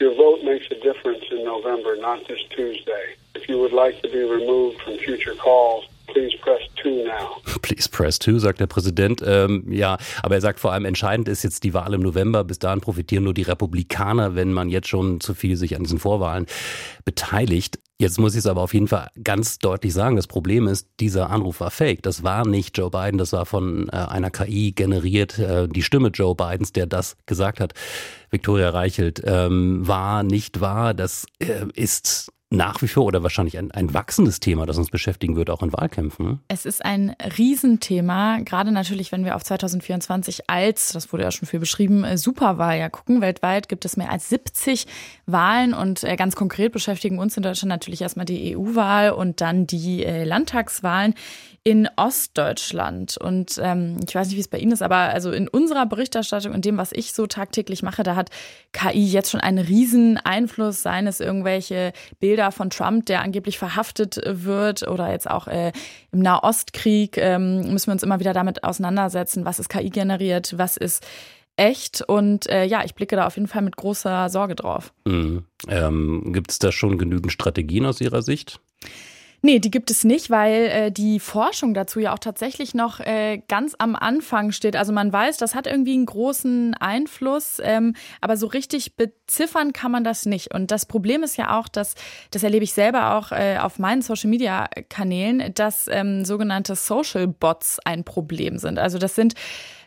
[0.00, 3.14] Your vote makes a difference in November, not this Tuesday.
[3.34, 7.40] If you would like to be removed from future calls, Please press two now.
[7.62, 9.22] Please press two, sagt der Präsident.
[9.26, 12.44] Ähm, ja, aber er sagt vor allem, entscheidend ist jetzt die Wahl im November.
[12.44, 15.98] Bis dahin profitieren nur die Republikaner, wenn man jetzt schon zu viel sich an diesen
[15.98, 16.46] Vorwahlen
[17.04, 17.78] beteiligt.
[17.96, 20.16] Jetzt muss ich es aber auf jeden Fall ganz deutlich sagen.
[20.16, 22.02] Das Problem ist, dieser Anruf war fake.
[22.02, 25.38] Das war nicht Joe Biden, das war von äh, einer KI generiert.
[25.38, 27.72] Äh, die Stimme Joe Bidens, der das gesagt hat,
[28.30, 30.92] Victoria Reichelt, ähm, war nicht wahr.
[30.92, 35.36] Das äh, ist nach wie vor oder wahrscheinlich ein, ein wachsendes Thema, das uns beschäftigen
[35.36, 36.40] wird, auch in Wahlkämpfen.
[36.48, 41.48] Es ist ein Riesenthema, gerade natürlich, wenn wir auf 2024 als, das wurde ja schon
[41.48, 43.20] viel beschrieben, äh, Superwahl ja gucken.
[43.20, 44.86] Weltweit gibt es mehr als 70
[45.26, 49.66] Wahlen und äh, ganz konkret beschäftigen uns in Deutschland natürlich erstmal die EU-Wahl und dann
[49.66, 51.14] die äh, Landtagswahlen
[51.66, 53.16] in Ostdeutschland.
[53.16, 56.52] Und ähm, ich weiß nicht, wie es bei Ihnen ist, aber also in unserer Berichterstattung
[56.52, 58.28] und dem, was ich so tagtäglich mache, da hat
[58.72, 64.20] KI jetzt schon einen riesen Einfluss, seien es irgendwelche Bilder von Trump, der angeblich verhaftet
[64.26, 65.72] wird, oder jetzt auch äh,
[66.12, 70.76] im Nahostkrieg ähm, müssen wir uns immer wieder damit auseinandersetzen, was ist KI generiert, was
[70.76, 71.06] ist
[71.56, 74.92] echt und äh, ja, ich blicke da auf jeden Fall mit großer Sorge drauf.
[75.06, 75.44] Mhm.
[75.68, 78.60] Ähm, Gibt es da schon genügend Strategien aus Ihrer Sicht?
[79.46, 83.42] Nee, die gibt es nicht, weil äh, die Forschung dazu ja auch tatsächlich noch äh,
[83.46, 84.74] ganz am Anfang steht.
[84.74, 89.92] Also man weiß, das hat irgendwie einen großen Einfluss, ähm, aber so richtig beziffern kann
[89.92, 90.54] man das nicht.
[90.54, 91.94] Und das Problem ist ja auch, dass,
[92.30, 98.02] das erlebe ich selber auch äh, auf meinen Social-Media-Kanälen, dass ähm, sogenannte Social Bots ein
[98.02, 98.78] Problem sind.
[98.78, 99.34] Also das sind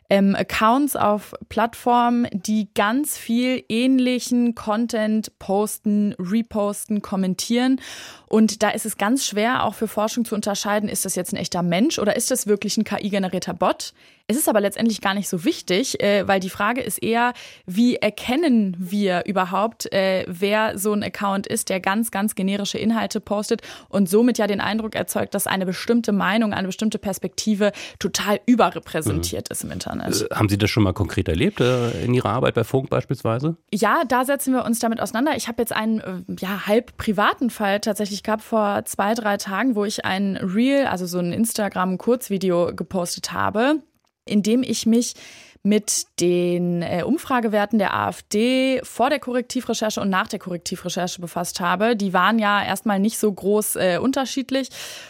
[0.10, 7.82] ähm, Accounts auf Plattformen, die ganz viel ähnlichen Content posten, reposten, kommentieren.
[8.28, 11.38] Und da ist es ganz schwer, auch für Forschung zu unterscheiden, ist das jetzt ein
[11.38, 13.94] echter Mensch oder ist das wirklich ein KI-generierter Bot?
[14.30, 17.32] Es ist aber letztendlich gar nicht so wichtig, äh, weil die Frage ist eher,
[17.66, 23.22] wie erkennen wir überhaupt, äh, wer so ein Account ist, der ganz, ganz generische Inhalte
[23.22, 28.42] postet und somit ja den Eindruck erzeugt, dass eine bestimmte Meinung, eine bestimmte Perspektive total
[28.46, 29.54] überrepräsentiert mhm.
[29.54, 30.22] ist im Internet.
[30.30, 33.56] Äh, haben Sie das schon mal konkret erlebt äh, in Ihrer Arbeit bei Funk beispielsweise?
[33.74, 35.38] Ja, da setzen wir uns damit auseinander.
[35.38, 39.76] Ich habe jetzt einen äh, ja, halb privaten Fall tatsächlich gehabt vor zwei, drei Tagen,
[39.78, 43.80] wo ich ein Reel, also so ein Instagram-Kurzvideo gepostet habe
[44.28, 45.16] indem ich mich
[45.68, 51.96] mit den äh, Umfragewerten der AfD vor der Korrektivrecherche und nach der Korrektivrecherche befasst habe.
[51.96, 54.70] Die waren ja erstmal nicht so groß äh, unterschiedlich.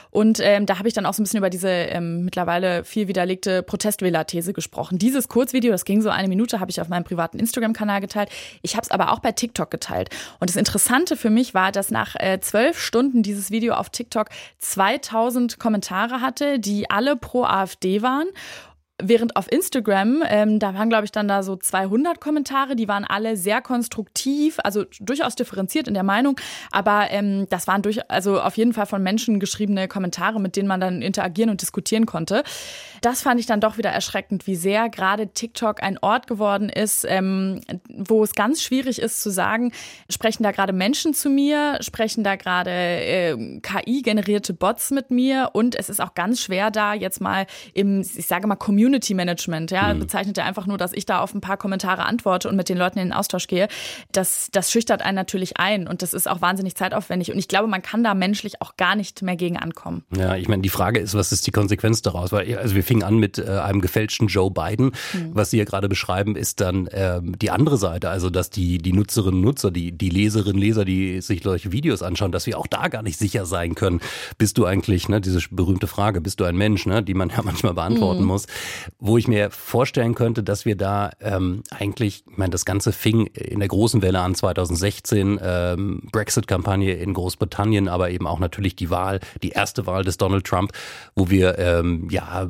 [0.09, 3.07] Und ähm, da habe ich dann auch so ein bisschen über diese ähm, mittlerweile viel
[3.07, 4.97] widerlegte Protestwähler-These gesprochen.
[4.97, 8.29] Dieses Kurzvideo, das ging so eine Minute, habe ich auf meinem privaten Instagram-Kanal geteilt.
[8.63, 10.09] Ich habe es aber auch bei TikTok geteilt.
[10.39, 14.29] Und das Interessante für mich war, dass nach äh, zwölf Stunden dieses Video auf TikTok
[14.57, 18.27] 2000 Kommentare hatte, die alle pro AfD waren.
[18.99, 23.05] Während auf Instagram, ähm, da waren, glaube ich, dann da so 200 Kommentare, die waren
[23.05, 26.39] alle sehr konstruktiv, also durchaus differenziert in der Meinung,
[26.71, 30.67] aber ähm, das waren durch, also auf jeden Fall von Menschen geschriebene Kommentare, mit denen
[30.67, 32.41] man dann interagieren und diskutieren konnte.
[33.01, 37.05] Das fand ich dann doch wieder erschreckend, wie sehr gerade TikTok ein Ort geworden ist,
[37.07, 39.73] ähm, wo es ganz schwierig ist zu sagen,
[40.09, 45.75] sprechen da gerade Menschen zu mir, sprechen da gerade äh, KI-generierte Bots mit mir und
[45.75, 49.69] es ist auch ganz schwer da jetzt mal im, ich sage mal, Community Community Management,
[49.71, 49.99] ja, mhm.
[49.99, 52.77] bezeichnet er einfach nur, dass ich da auf ein paar Kommentare antworte und mit den
[52.77, 53.67] Leuten in den Austausch gehe.
[54.13, 57.33] Das, das schüchtert einen natürlich ein und das ist auch wahnsinnig zeitaufwendig.
[57.33, 60.05] Und ich glaube, man kann da menschlich auch gar nicht mehr gegen ankommen.
[60.15, 62.31] Ja, ich meine, die Frage ist, was ist die Konsequenz daraus?
[62.31, 64.93] Weil, also wir fingen an mit äh, einem gefälschten Joe Biden.
[65.13, 65.31] Mhm.
[65.33, 68.93] Was Sie ja gerade beschreiben, ist dann ähm, die andere Seite, also dass die, die
[68.93, 72.57] Nutzerinnen und Nutzer, die, die Leserinnen und Leser, die sich solche Videos anschauen, dass wir
[72.57, 73.99] auch da gar nicht sicher sein können.
[74.37, 77.41] Bist du eigentlich, ne, diese berühmte Frage, bist du ein Mensch, ne, die man ja
[77.43, 78.27] manchmal beantworten mhm.
[78.27, 78.47] muss
[78.99, 83.27] wo ich mir vorstellen könnte, dass wir da ähm, eigentlich, ich meine, das Ganze fing
[83.27, 88.89] in der großen Welle an 2016, ähm, Brexit-Kampagne in Großbritannien, aber eben auch natürlich die
[88.89, 90.71] Wahl, die erste Wahl des Donald Trump,
[91.15, 92.47] wo wir ähm, ja,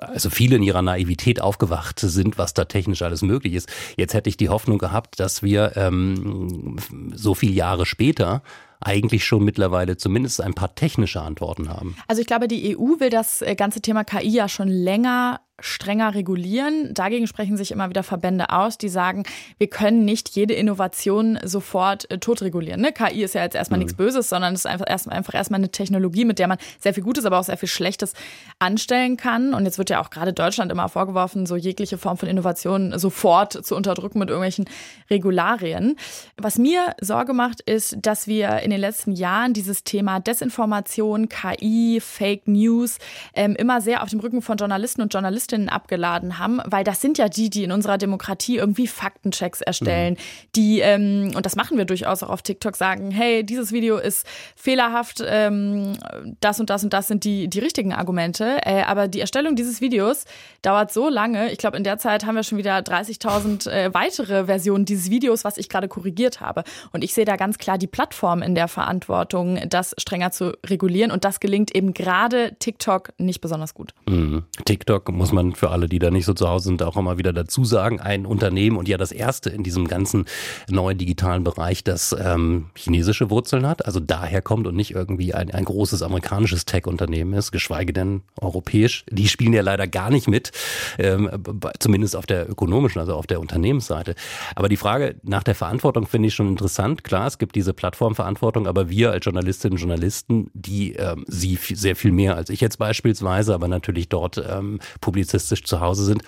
[0.00, 3.68] also viele in ihrer Naivität aufgewacht sind, was da technisch alles möglich ist.
[3.96, 6.76] Jetzt hätte ich die Hoffnung gehabt, dass wir ähm,
[7.14, 8.42] so viele Jahre später
[8.84, 11.96] eigentlich schon mittlerweile zumindest ein paar technische Antworten haben.
[12.08, 16.14] Also ich glaube, die EU will das äh, ganze Thema KI ja schon länger strenger
[16.14, 16.92] regulieren.
[16.94, 19.22] Dagegen sprechen sich immer wieder Verbände aus, die sagen,
[19.58, 22.80] wir können nicht jede Innovation sofort äh, totregulieren.
[22.80, 22.92] Ne?
[22.92, 23.84] KI ist ja jetzt erstmal mhm.
[23.84, 26.92] nichts Böses, sondern es ist einfach, erst, einfach erstmal eine Technologie, mit der man sehr
[26.92, 28.14] viel Gutes, aber auch sehr viel Schlechtes
[28.58, 29.54] anstellen kann.
[29.54, 33.64] Und jetzt wird ja auch gerade Deutschland immer vorgeworfen, so jegliche Form von Innovation sofort
[33.64, 34.64] zu unterdrücken mit irgendwelchen
[35.08, 35.96] Regularien.
[36.36, 42.00] Was mir Sorge macht, ist, dass wir in den letzten Jahren dieses Thema Desinformation, KI,
[42.00, 42.98] Fake News
[43.34, 47.00] ähm, immer sehr auf dem Rücken von Journalisten und Journalisten Journalistinnen abgeladen haben, weil das
[47.00, 50.48] sind ja die, die in unserer Demokratie irgendwie Faktenchecks erstellen, mhm.
[50.56, 54.26] die, ähm, und das machen wir durchaus auch auf TikTok, sagen, hey, dieses Video ist
[54.56, 55.96] fehlerhaft, ähm,
[56.40, 58.58] das und das und das sind die, die richtigen Argumente.
[58.64, 60.24] Äh, aber die Erstellung dieses Videos
[60.62, 61.52] dauert so lange.
[61.52, 65.44] Ich glaube, in der Zeit haben wir schon wieder 30.000 äh, weitere Versionen dieses Videos,
[65.44, 66.64] was ich gerade korrigiert habe.
[66.92, 71.10] Und ich sehe da ganz klar die Plattform in der Verantwortung, das strenger zu regulieren.
[71.10, 73.92] Und das gelingt eben gerade TikTok nicht besonders gut.
[74.08, 74.44] Mhm.
[74.64, 77.32] TikTok muss man für alle, die da nicht so zu Hause sind, auch immer wieder
[77.32, 80.26] dazu sagen, ein Unternehmen und ja das erste in diesem ganzen
[80.68, 85.50] neuen digitalen Bereich, das ähm, chinesische Wurzeln hat, also daher kommt und nicht irgendwie ein,
[85.50, 89.04] ein großes amerikanisches Tech-Unternehmen ist, geschweige denn europäisch.
[89.10, 90.52] Die spielen ja leider gar nicht mit,
[90.98, 91.30] ähm,
[91.78, 94.14] zumindest auf der ökonomischen, also auf der Unternehmensseite.
[94.54, 97.04] Aber die Frage nach der Verantwortung finde ich schon interessant.
[97.04, 101.96] Klar, es gibt diese Plattformverantwortung, aber wir als Journalistinnen und Journalisten, die ähm, sie sehr
[101.96, 104.80] viel mehr als ich jetzt beispielsweise, aber natürlich dort ähm,
[105.24, 106.22] publizistisch zu Hause sind,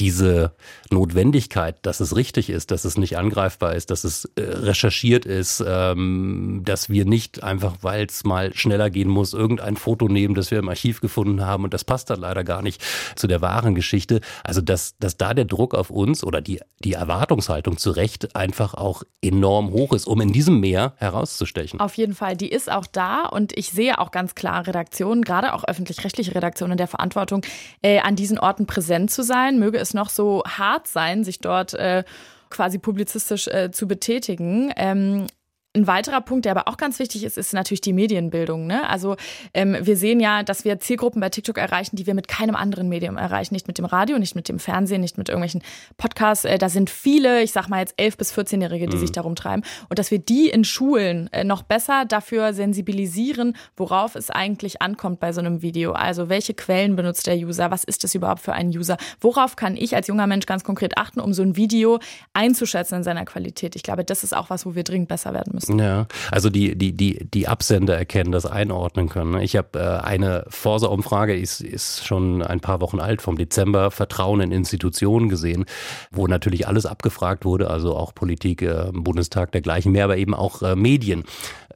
[0.00, 0.52] diese
[0.90, 5.62] Notwendigkeit, dass es richtig ist, dass es nicht angreifbar ist, dass es äh, recherchiert ist,
[5.66, 10.50] ähm, dass wir nicht einfach, weil es mal schneller gehen muss, irgendein Foto nehmen, das
[10.50, 12.82] wir im Archiv gefunden haben und das passt dann leider gar nicht
[13.16, 14.20] zu der wahren Geschichte.
[14.44, 18.74] Also dass, dass da der Druck auf uns oder die, die Erwartungshaltung zu Recht einfach
[18.74, 21.80] auch enorm hoch ist, um in diesem Meer herauszustechen.
[21.80, 25.54] Auf jeden Fall, die ist auch da und ich sehe auch ganz klar Redaktionen, gerade
[25.54, 27.42] auch öffentlich-rechtliche Redaktionen der Verantwortung,
[27.82, 29.58] äh, an diesen Orten präsent zu sein.
[29.58, 32.04] Möge es noch so hart sein, sich dort äh,
[32.50, 34.72] quasi publizistisch äh, zu betätigen.
[34.76, 35.26] Ähm,
[35.74, 38.66] ein weiterer Punkt, der aber auch ganz wichtig ist, ist natürlich die Medienbildung.
[38.66, 38.88] Ne?
[38.88, 39.16] Also
[39.54, 42.90] ähm, wir sehen ja, dass wir Zielgruppen bei TikTok erreichen, die wir mit keinem anderen
[42.90, 43.54] Medium erreichen.
[43.54, 45.62] Nicht mit dem Radio, nicht mit dem Fernsehen, nicht mit irgendwelchen
[45.96, 46.44] Podcasts.
[46.44, 49.00] Äh, da sind viele, ich sag mal jetzt 11- bis 14-Jährige, die mhm.
[49.00, 49.62] sich darum treiben.
[49.88, 55.20] Und dass wir die in Schulen äh, noch besser dafür sensibilisieren, worauf es eigentlich ankommt
[55.20, 55.92] bei so einem Video.
[55.92, 57.70] Also welche Quellen benutzt der User?
[57.70, 58.98] Was ist das überhaupt für ein User?
[59.20, 61.98] Worauf kann ich als junger Mensch ganz konkret achten, um so ein Video
[62.34, 63.74] einzuschätzen in seiner Qualität?
[63.74, 65.78] Ich glaube, das ist auch was, wo wir dringend besser werden müssen müssen.
[65.78, 69.40] Ja, also die, die, die, die Absender erkennen, das einordnen können.
[69.40, 74.40] Ich habe äh, eine Forsa-Umfrage, ist, ist schon ein paar Wochen alt, vom Dezember, Vertrauen
[74.40, 75.64] in Institutionen gesehen,
[76.10, 80.62] wo natürlich alles abgefragt wurde, also auch Politik, äh, Bundestag, dergleichen mehr, aber eben auch
[80.62, 81.24] äh, Medien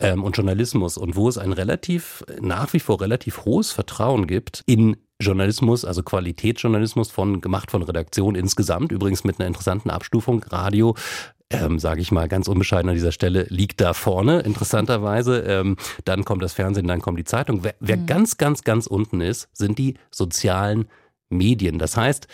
[0.01, 4.63] ähm, und Journalismus und wo es ein relativ, nach wie vor relativ hohes Vertrauen gibt
[4.67, 10.45] in Journalismus, also Qualitätsjournalismus von gemacht von Redaktion insgesamt, übrigens mit einer interessanten Abstufung.
[10.51, 10.95] Radio
[11.51, 15.41] ähm, sage ich mal ganz unbescheiden an dieser Stelle, liegt da vorne, interessanterweise.
[15.41, 17.63] Ähm, dann kommt das Fernsehen, dann kommt die Zeitung.
[17.63, 18.07] Wer, wer mhm.
[18.07, 20.89] ganz, ganz, ganz unten ist, sind die sozialen
[21.29, 21.79] Medien.
[21.79, 22.27] Das heißt,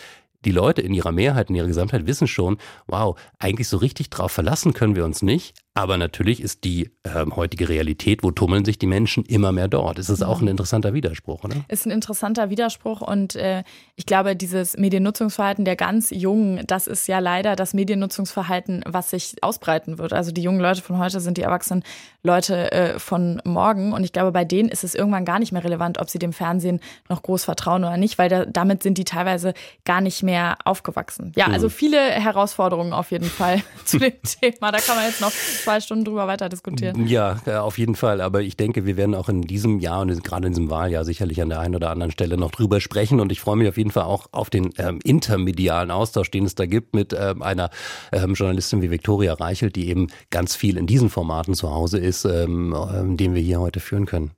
[0.45, 4.31] die Leute in ihrer Mehrheit, in ihrer Gesamtheit wissen schon, wow, eigentlich so richtig drauf
[4.31, 8.77] verlassen können wir uns nicht, aber natürlich ist die äh, heutige Realität, wo tummeln sich
[8.77, 9.97] die Menschen immer mehr dort.
[9.97, 11.55] Ist es auch ein interessanter Widerspruch, oder?
[11.67, 13.63] Ist ein interessanter Widerspruch und äh,
[13.95, 19.35] ich glaube, dieses Mediennutzungsverhalten der ganz Jungen, das ist ja leider das Mediennutzungsverhalten, was sich
[19.41, 20.13] ausbreiten wird.
[20.13, 21.83] Also die jungen Leute von heute sind die erwachsenen
[22.21, 25.63] Leute äh, von morgen und ich glaube, bei denen ist es irgendwann gar nicht mehr
[25.63, 29.05] relevant, ob sie dem Fernsehen noch groß vertrauen oder nicht, weil da, damit sind die
[29.05, 29.55] teilweise
[29.85, 31.31] gar nicht mehr aufgewachsen.
[31.35, 34.71] Ja, also viele Herausforderungen auf jeden Fall zu dem Thema.
[34.71, 35.31] Da kann man jetzt noch
[35.63, 37.07] zwei Stunden drüber weiter diskutieren.
[37.07, 38.21] Ja, äh, auf jeden Fall.
[38.21, 41.41] Aber ich denke, wir werden auch in diesem Jahr und gerade in diesem Wahljahr sicherlich
[41.41, 43.19] an der einen oder anderen Stelle noch drüber sprechen.
[43.19, 46.55] Und ich freue mich auf jeden Fall auch auf den ähm, intermedialen Austausch, den es
[46.55, 47.69] da gibt mit ähm, einer
[48.11, 52.25] ähm, Journalistin wie Viktoria Reichelt, die eben ganz viel in diesen Formaten zu Hause ist,
[52.25, 54.31] ähm, ähm den wir hier heute führen können.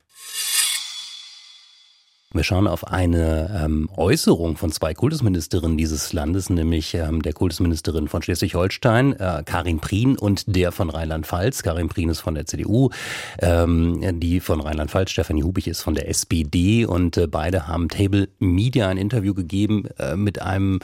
[2.32, 8.08] Wir schauen auf eine ähm, Äußerung von zwei Kultusministerinnen dieses Landes, nämlich ähm, der Kultusministerin
[8.08, 11.62] von Schleswig-Holstein, äh, Karin Prien, und der von Rheinland-Pfalz.
[11.62, 12.90] Karin Prien ist von der CDU,
[13.38, 18.28] ähm, die von Rheinland-Pfalz, Stefanie Hubich, ist von der SPD und äh, beide haben Table
[18.40, 20.80] Media ein Interview gegeben äh, mit einem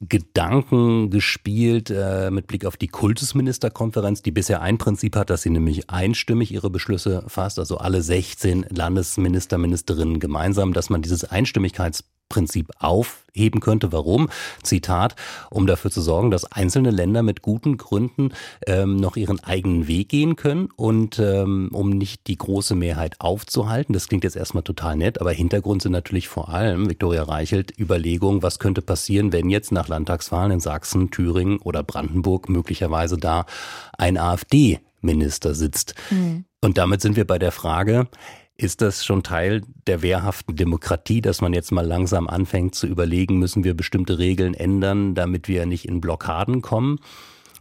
[0.00, 5.50] Gedanken gespielt äh, mit Blick auf die Kultusministerkonferenz, die bisher ein Prinzip hat, dass sie
[5.50, 12.04] nämlich einstimmig ihre Beschlüsse fasst, also alle 16 Landesminister, Ministerinnen gemeinsam, dass man dieses Einstimmigkeits
[12.30, 13.92] Prinzip aufheben könnte.
[13.92, 14.30] Warum?
[14.62, 15.16] Zitat,
[15.50, 18.32] um dafür zu sorgen, dass einzelne Länder mit guten Gründen
[18.66, 23.92] ähm, noch ihren eigenen Weg gehen können und ähm, um nicht die große Mehrheit aufzuhalten.
[23.92, 28.42] Das klingt jetzt erstmal total nett, aber Hintergrund sind natürlich vor allem, Viktoria Reichelt, Überlegungen,
[28.42, 33.44] was könnte passieren, wenn jetzt nach Landtagswahlen in Sachsen, Thüringen oder Brandenburg möglicherweise da
[33.98, 35.94] ein AfD-Minister sitzt.
[36.10, 36.44] Mhm.
[36.62, 38.06] Und damit sind wir bei der Frage,
[38.62, 43.38] ist das schon Teil der wehrhaften Demokratie, dass man jetzt mal langsam anfängt zu überlegen,
[43.38, 47.00] müssen wir bestimmte Regeln ändern, damit wir nicht in Blockaden kommen?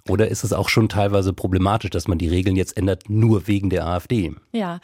[0.07, 3.69] Oder ist es auch schon teilweise problematisch, dass man die Regeln jetzt ändert, nur wegen
[3.69, 4.33] der AfD?
[4.51, 4.79] Ja,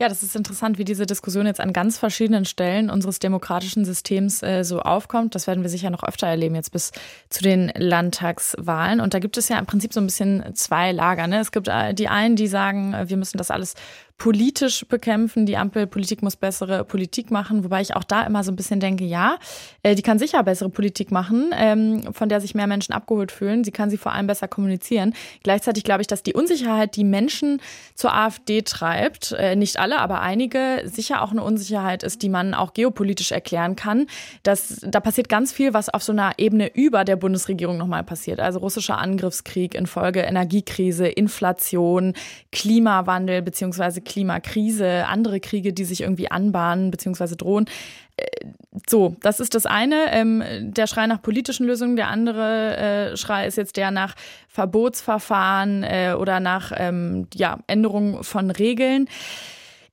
[0.00, 4.44] Ja, das ist interessant, wie diese Diskussion jetzt an ganz verschiedenen Stellen unseres demokratischen Systems
[4.44, 5.34] äh, so aufkommt.
[5.34, 6.92] Das werden wir sicher noch öfter erleben, jetzt bis
[7.28, 9.00] zu den Landtagswahlen.
[9.00, 11.26] Und da gibt es ja im Prinzip so ein bisschen zwei Lager.
[11.26, 11.40] Ne?
[11.40, 13.74] Es gibt äh, die einen, die sagen, äh, wir müssen das alles
[14.18, 15.46] politisch bekämpfen.
[15.46, 19.04] Die Ampelpolitik muss bessere Politik machen, wobei ich auch da immer so ein bisschen denke,
[19.04, 19.38] ja,
[19.84, 23.62] äh, die kann sicher bessere Politik machen, ähm, von der sich mehr Menschen abgeholt fühlen.
[23.62, 25.14] Sie kann sie vor allem besser kommunizieren.
[25.44, 27.62] Gleichzeitig glaube ich, dass die Unsicherheit, die Menschen
[27.94, 32.54] zur AfD treibt, äh, nicht alle, aber einige, sicher auch eine Unsicherheit ist, die man
[32.54, 34.06] auch geopolitisch erklären kann.
[34.42, 38.40] Dass, da passiert ganz viel, was auf so einer Ebene über der Bundesregierung nochmal passiert.
[38.40, 42.14] Also russischer Angriffskrieg infolge Energiekrise, Inflation,
[42.50, 47.36] Klimawandel beziehungsweise Klimakrise, andere Kriege, die sich irgendwie anbahnen bzw.
[47.36, 47.66] drohen.
[48.16, 48.24] Äh,
[48.88, 50.12] so, das ist das eine.
[50.12, 51.96] Ähm, der Schrei nach politischen Lösungen.
[51.96, 52.76] Der andere
[53.12, 54.14] äh, Schrei ist jetzt der nach
[54.48, 59.08] Verbotsverfahren äh, oder nach ähm, ja, Änderungen von Regeln.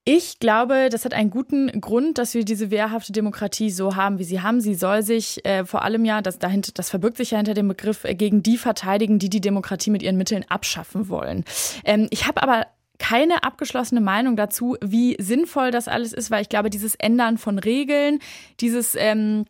[0.08, 4.24] Ich glaube, das hat einen guten Grund, dass wir diese wehrhafte Demokratie so haben, wie
[4.24, 4.62] sie haben.
[4.62, 7.68] Sie soll sich äh, vor allem ja, das, dahinter, das verbirgt sich ja hinter dem
[7.68, 11.44] Begriff, äh, gegen die verteidigen, die die Demokratie mit ihren Mitteln abschaffen wollen.
[11.86, 12.68] Ähm, ich habe aber
[13.00, 17.60] keine abgeschlossene Meinung dazu, wie sinnvoll das alles ist, weil ich glaube, dieses Ändern von
[17.60, 18.20] Regeln,
[18.60, 19.46] dieses ähm,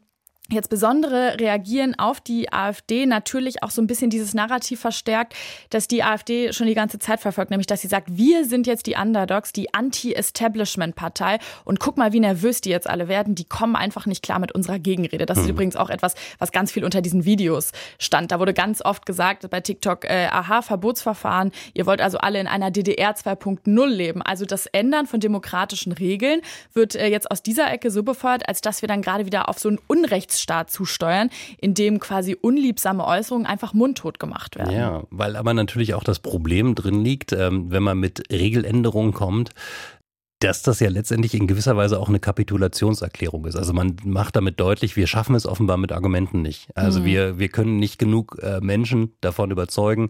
[0.49, 5.33] jetzt besondere Reagieren auf die AfD natürlich auch so ein bisschen dieses Narrativ verstärkt,
[5.71, 8.85] dass die AfD schon die ganze Zeit verfolgt, nämlich dass sie sagt, wir sind jetzt
[8.85, 13.75] die Underdogs, die Anti-Establishment-Partei und guck mal, wie nervös die jetzt alle werden, die kommen
[13.75, 15.25] einfach nicht klar mit unserer Gegenrede.
[15.25, 15.51] Das ist mhm.
[15.51, 18.31] übrigens auch etwas, was ganz viel unter diesen Videos stand.
[18.31, 22.47] Da wurde ganz oft gesagt bei TikTok, äh, aha, Verbotsverfahren, ihr wollt also alle in
[22.47, 24.21] einer DDR 2.0 leben.
[24.21, 26.41] Also das Ändern von demokratischen Regeln
[26.73, 29.57] wird äh, jetzt aus dieser Ecke so befeuert, als dass wir dann gerade wieder auf
[29.57, 34.73] so ein Unrechts Rechtsstaat zusteuern, in dem quasi unliebsame Äußerungen einfach mundtot gemacht werden.
[34.73, 39.51] Ja, weil aber natürlich auch das Problem drin liegt, ähm, wenn man mit Regeländerungen kommt,
[40.39, 43.55] dass das ja letztendlich in gewisser Weise auch eine Kapitulationserklärung ist.
[43.55, 46.67] Also man macht damit deutlich, wir schaffen es offenbar mit Argumenten nicht.
[46.75, 47.05] Also mhm.
[47.05, 50.09] wir, wir können nicht genug äh, Menschen davon überzeugen,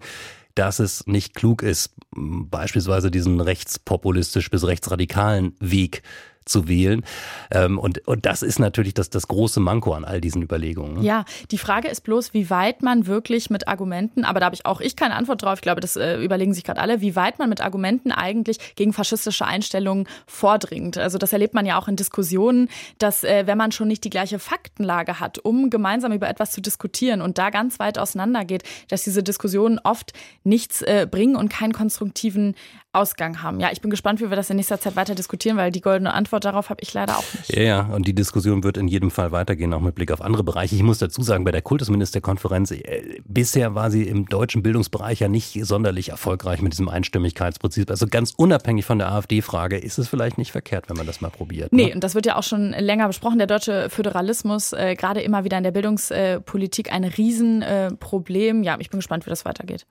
[0.56, 6.02] dass es nicht klug ist, beispielsweise diesen rechtspopulistisch bis rechtsradikalen Weg
[6.46, 7.04] zu wählen.
[7.52, 10.96] Ähm, und, und das ist natürlich das, das große Manko an all diesen Überlegungen.
[10.96, 11.04] Ne?
[11.04, 14.66] Ja, die Frage ist bloß, wie weit man wirklich mit Argumenten, aber da habe ich
[14.66, 17.40] auch ich keine Antwort drauf, ich glaube, das äh, überlegen sich gerade alle, wie weit
[17.40, 20.98] man mit Argumenten eigentlich gegen faschistische Einstellungen vordringt.
[20.98, 24.10] Also das erlebt man ja auch in Diskussionen, dass äh, wenn man schon nicht die
[24.10, 29.04] gleiche Faktenlage hat, um gemeinsam über etwas zu diskutieren und da ganz weit auseinandergeht, dass
[29.04, 32.56] diese Diskussionen oft nichts äh, bringen und keinen konstruktiven
[32.96, 33.60] Ausgang haben.
[33.60, 36.14] Ja, ich bin gespannt, wie wir das in nächster Zeit weiter diskutieren, weil die goldene
[36.14, 37.56] Antwort darauf habe ich leider auch nicht.
[37.56, 40.44] Ja, ja, und die Diskussion wird in jedem Fall weitergehen, auch mit Blick auf andere
[40.44, 40.76] Bereiche.
[40.76, 45.28] Ich muss dazu sagen, bei der Kultusministerkonferenz, äh, bisher war sie im deutschen Bildungsbereich ja
[45.28, 47.90] nicht sonderlich erfolgreich mit diesem Einstimmigkeitsprinzip.
[47.90, 51.30] Also ganz unabhängig von der AfD-Frage ist es vielleicht nicht verkehrt, wenn man das mal
[51.30, 51.74] probiert.
[51.74, 51.84] Ne?
[51.84, 53.38] Nee, und das wird ja auch schon länger besprochen.
[53.38, 58.64] Der deutsche Föderalismus, äh, gerade immer wieder in der Bildungspolitik, ein Riesenproblem.
[58.64, 59.86] Ja, ich bin gespannt, wie das weitergeht.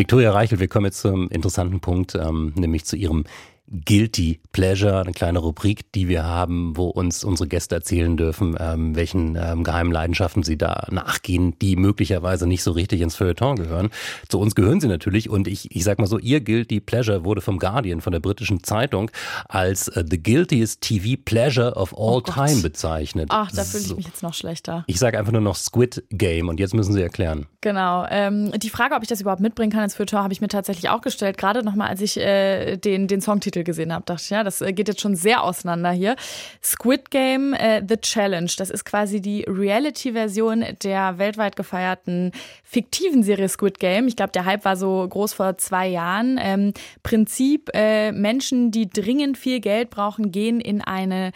[0.00, 3.24] Viktoria Reichel, wir kommen jetzt zum interessanten Punkt, ähm, nämlich zu Ihrem
[3.70, 8.96] Guilty Pleasure, eine kleine Rubrik, die wir haben, wo uns unsere Gäste erzählen dürfen, ähm,
[8.96, 13.90] welchen ähm, geheimen Leidenschaften sie da nachgehen, die möglicherweise nicht so richtig ins Feuilleton gehören.
[14.28, 17.40] Zu uns gehören sie natürlich und ich, ich sag mal so, ihr Guilty Pleasure wurde
[17.40, 19.10] vom Guardian, von der britischen Zeitung,
[19.48, 23.28] als uh, the guiltiest TV Pleasure of all oh time bezeichnet.
[23.30, 24.82] Ach, da fühle ich mich jetzt noch schlechter.
[24.88, 27.46] Ich sage einfach nur noch Squid Game und jetzt müssen Sie erklären.
[27.60, 28.04] Genau.
[28.10, 30.88] Ähm, die Frage, ob ich das überhaupt mitbringen kann ins Feuilleton, habe ich mir tatsächlich
[30.90, 34.30] auch gestellt, gerade nochmal, als ich äh, den, den Songtitel Titel gesehen habe, dachte ich,
[34.30, 36.16] ja, das äh, geht jetzt schon sehr auseinander hier.
[36.62, 43.48] Squid Game äh, The Challenge, das ist quasi die Reality-Version der weltweit gefeierten fiktiven Serie
[43.48, 44.08] Squid Game.
[44.08, 46.38] Ich glaube, der Hype war so groß vor zwei Jahren.
[46.40, 51.32] Ähm, Prinzip, äh, Menschen, die dringend viel Geld brauchen, gehen in eine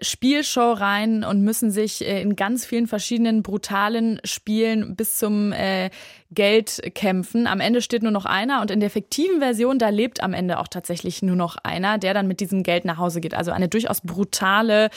[0.00, 5.90] Spielshow rein und müssen sich äh, in ganz vielen verschiedenen brutalen Spielen bis zum äh,
[6.30, 7.46] Geld kämpfen.
[7.46, 10.58] Am Ende steht nur noch einer und in der fiktiven Version, da lebt am Ende
[10.58, 13.34] auch tatsächlich nur noch einer, der dann mit diesem Geld nach Hause geht.
[13.34, 14.90] Also eine durchaus brutale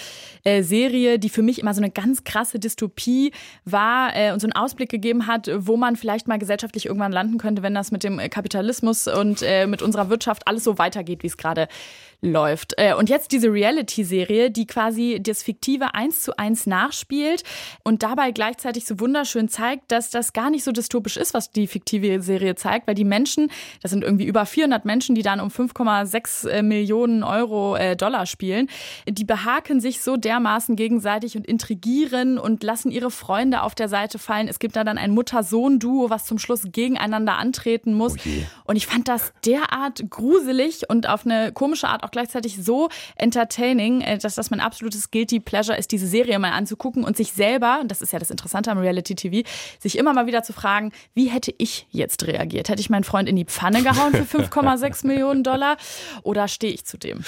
[0.44, 3.32] äh, Serie, die für mich immer so eine ganz krasse Dystopie
[3.66, 7.38] war äh, und so einen Ausblick gegeben hat, wo man vielleicht mal gesellschaftlich irgendwann landen
[7.38, 11.28] könnte, wenn das mit dem Kapitalismus und äh, mit unserer Wirtschaft alles so weitergeht, wie
[11.28, 11.70] es gerade
[12.22, 12.74] läuft.
[12.78, 17.44] Äh, und jetzt diese Reality-Serie, die quasi das Fiktive eins zu eins nachspielt
[17.84, 21.66] und dabei gleichzeitig so wunderschön zeigt, dass das gar nicht so dystopisch ist, was die
[21.66, 25.50] fiktive Serie zeigt, weil die Menschen, das sind irgendwie über 400 Menschen, die dann um
[25.50, 28.70] 5,6 äh, Millionen Euro äh, Dollar spielen,
[29.08, 34.20] die behaken sich so dermaßen gegenseitig und intrigieren und lassen ihre Freunde auf der Seite
[34.20, 34.48] fallen.
[34.48, 38.14] Es gibt da dann ein Mutter-Sohn-Duo, was zum Schluss gegeneinander antreten muss.
[38.14, 38.30] Oh
[38.66, 44.02] und ich fand das derart gruselig und auf eine komische Art auch gleichzeitig so entertaining,
[44.02, 47.82] äh, dass das mein absolutes Guilty Pleasure ist, diese Serie mal anzugucken und sich selber,
[47.86, 49.48] das ist ja das Interessante am Reality TV,
[49.80, 52.70] sich immer mal wieder zu fragen, wie hätte ich jetzt reagiert?
[52.70, 55.78] Hätte ich meinen Freund in die Pfanne gehauen für 5,6 Millionen Dollar
[56.24, 57.24] oder stehe ich zu dem?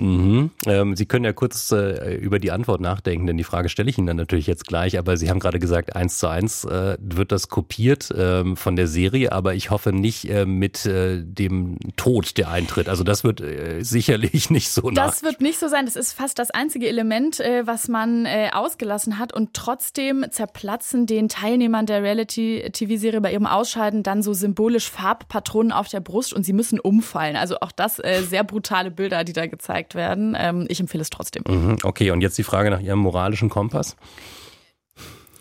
[0.00, 0.50] Mhm.
[0.64, 3.98] Ähm, Sie können ja kurz äh, über die Antwort nachdenken, denn die Frage stelle ich
[3.98, 4.96] Ihnen dann natürlich jetzt gleich.
[4.96, 8.86] Aber Sie haben gerade gesagt, eins zu eins äh, wird das kopiert ähm, von der
[8.86, 12.88] Serie, aber ich hoffe nicht äh, mit äh, dem Tod, der eintritt.
[12.88, 14.90] Also das wird äh, sicherlich nicht so.
[14.90, 15.84] Das wird nicht so sein.
[15.84, 19.32] Das ist fast das einzige Element, äh, was man ausgelassen hat.
[19.32, 25.88] Und trotzdem zerplatzen den Teilnehmern der Reality-TV-Serie bei ihrem Ausscheiden dann so symbolisch Farbpatronen auf
[25.88, 27.36] der Brust und sie müssen umfallen.
[27.36, 30.36] Also auch das sehr brutale Bilder, die da gezeigt gezeigt werden.
[30.38, 31.42] Ähm, ich empfehle es trotzdem.
[31.46, 33.96] Mhm, okay, und jetzt die Frage nach Ihrem moralischen Kompass.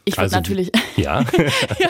[0.06, 0.72] Ich würde also, natürlich.
[0.96, 1.22] Ja.
[1.80, 1.90] ja.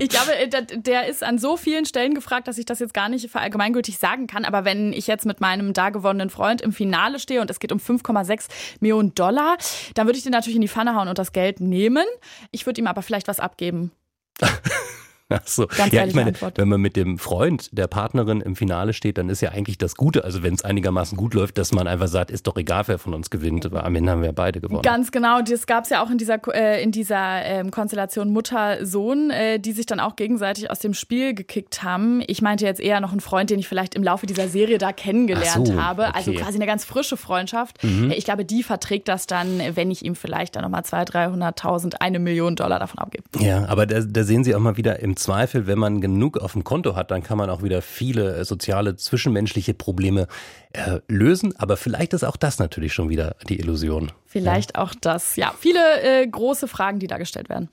[0.00, 0.48] Ich glaube, äh,
[0.78, 4.26] der ist an so vielen Stellen gefragt, dass ich das jetzt gar nicht verallgemeingültig sagen
[4.26, 4.44] kann.
[4.44, 7.70] Aber wenn ich jetzt mit meinem da gewonnenen Freund im Finale stehe und es geht
[7.70, 8.48] um 5,6
[8.80, 9.58] Millionen Dollar,
[9.94, 12.04] dann würde ich den natürlich in die Pfanne hauen und das Geld nehmen.
[12.50, 13.92] Ich würde ihm aber vielleicht was abgeben.
[15.34, 15.66] Ach so.
[15.66, 16.56] Ganz ja, ich meine, Antwort.
[16.56, 19.94] wenn man mit dem Freund der Partnerin im Finale steht, dann ist ja eigentlich das
[19.94, 22.98] Gute, also wenn es einigermaßen gut läuft, dass man einfach sagt, ist doch egal, wer
[22.98, 24.80] von uns gewinnt, aber am Ende haben wir beide gewonnen.
[24.82, 29.30] Ganz genau, das gab es ja auch in dieser, äh, in dieser ähm, Konstellation Mutter-Sohn,
[29.30, 32.22] äh, die sich dann auch gegenseitig aus dem Spiel gekickt haben.
[32.26, 34.92] Ich meinte jetzt eher noch einen Freund, den ich vielleicht im Laufe dieser Serie da
[34.92, 36.12] kennengelernt so, habe, okay.
[36.14, 37.84] also quasi eine ganz frische Freundschaft.
[37.84, 38.12] Mhm.
[38.12, 42.18] Ich glaube, die verträgt das dann, wenn ich ihm vielleicht dann nochmal 200.000, 300.000, eine
[42.18, 43.24] Million Dollar davon abgebe.
[43.40, 46.52] Ja, aber da, da sehen Sie auch mal wieder im Zweifel, wenn man genug auf
[46.52, 50.26] dem Konto hat, dann kann man auch wieder viele äh, soziale, zwischenmenschliche Probleme
[50.72, 51.54] äh, lösen.
[51.58, 54.12] Aber vielleicht ist auch das natürlich schon wieder die Illusion.
[54.24, 54.82] Vielleicht ja.
[54.82, 55.36] auch das.
[55.36, 57.68] Ja, viele äh, große Fragen, die da gestellt werden.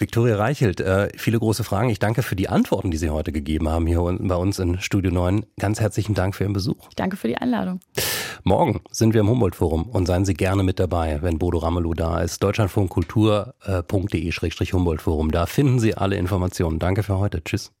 [0.00, 1.90] Viktoria Reichelt, äh, viele große Fragen.
[1.90, 5.10] Ich danke für die Antworten, die Sie heute gegeben haben hier bei uns in Studio
[5.10, 5.44] 9.
[5.58, 6.88] Ganz herzlichen Dank für Ihren Besuch.
[6.96, 7.80] Danke für die Einladung.
[8.44, 12.20] Morgen sind wir im Humboldt-Forum und seien Sie gerne mit dabei, wenn Bodo Ramelow da
[12.20, 12.40] ist.
[12.42, 15.30] Deutschlandfunkkultur.de-Humboldt-Forum.
[15.30, 16.78] Da finden Sie alle Informationen.
[16.78, 17.42] Danke für heute.
[17.42, 17.72] Tschüss.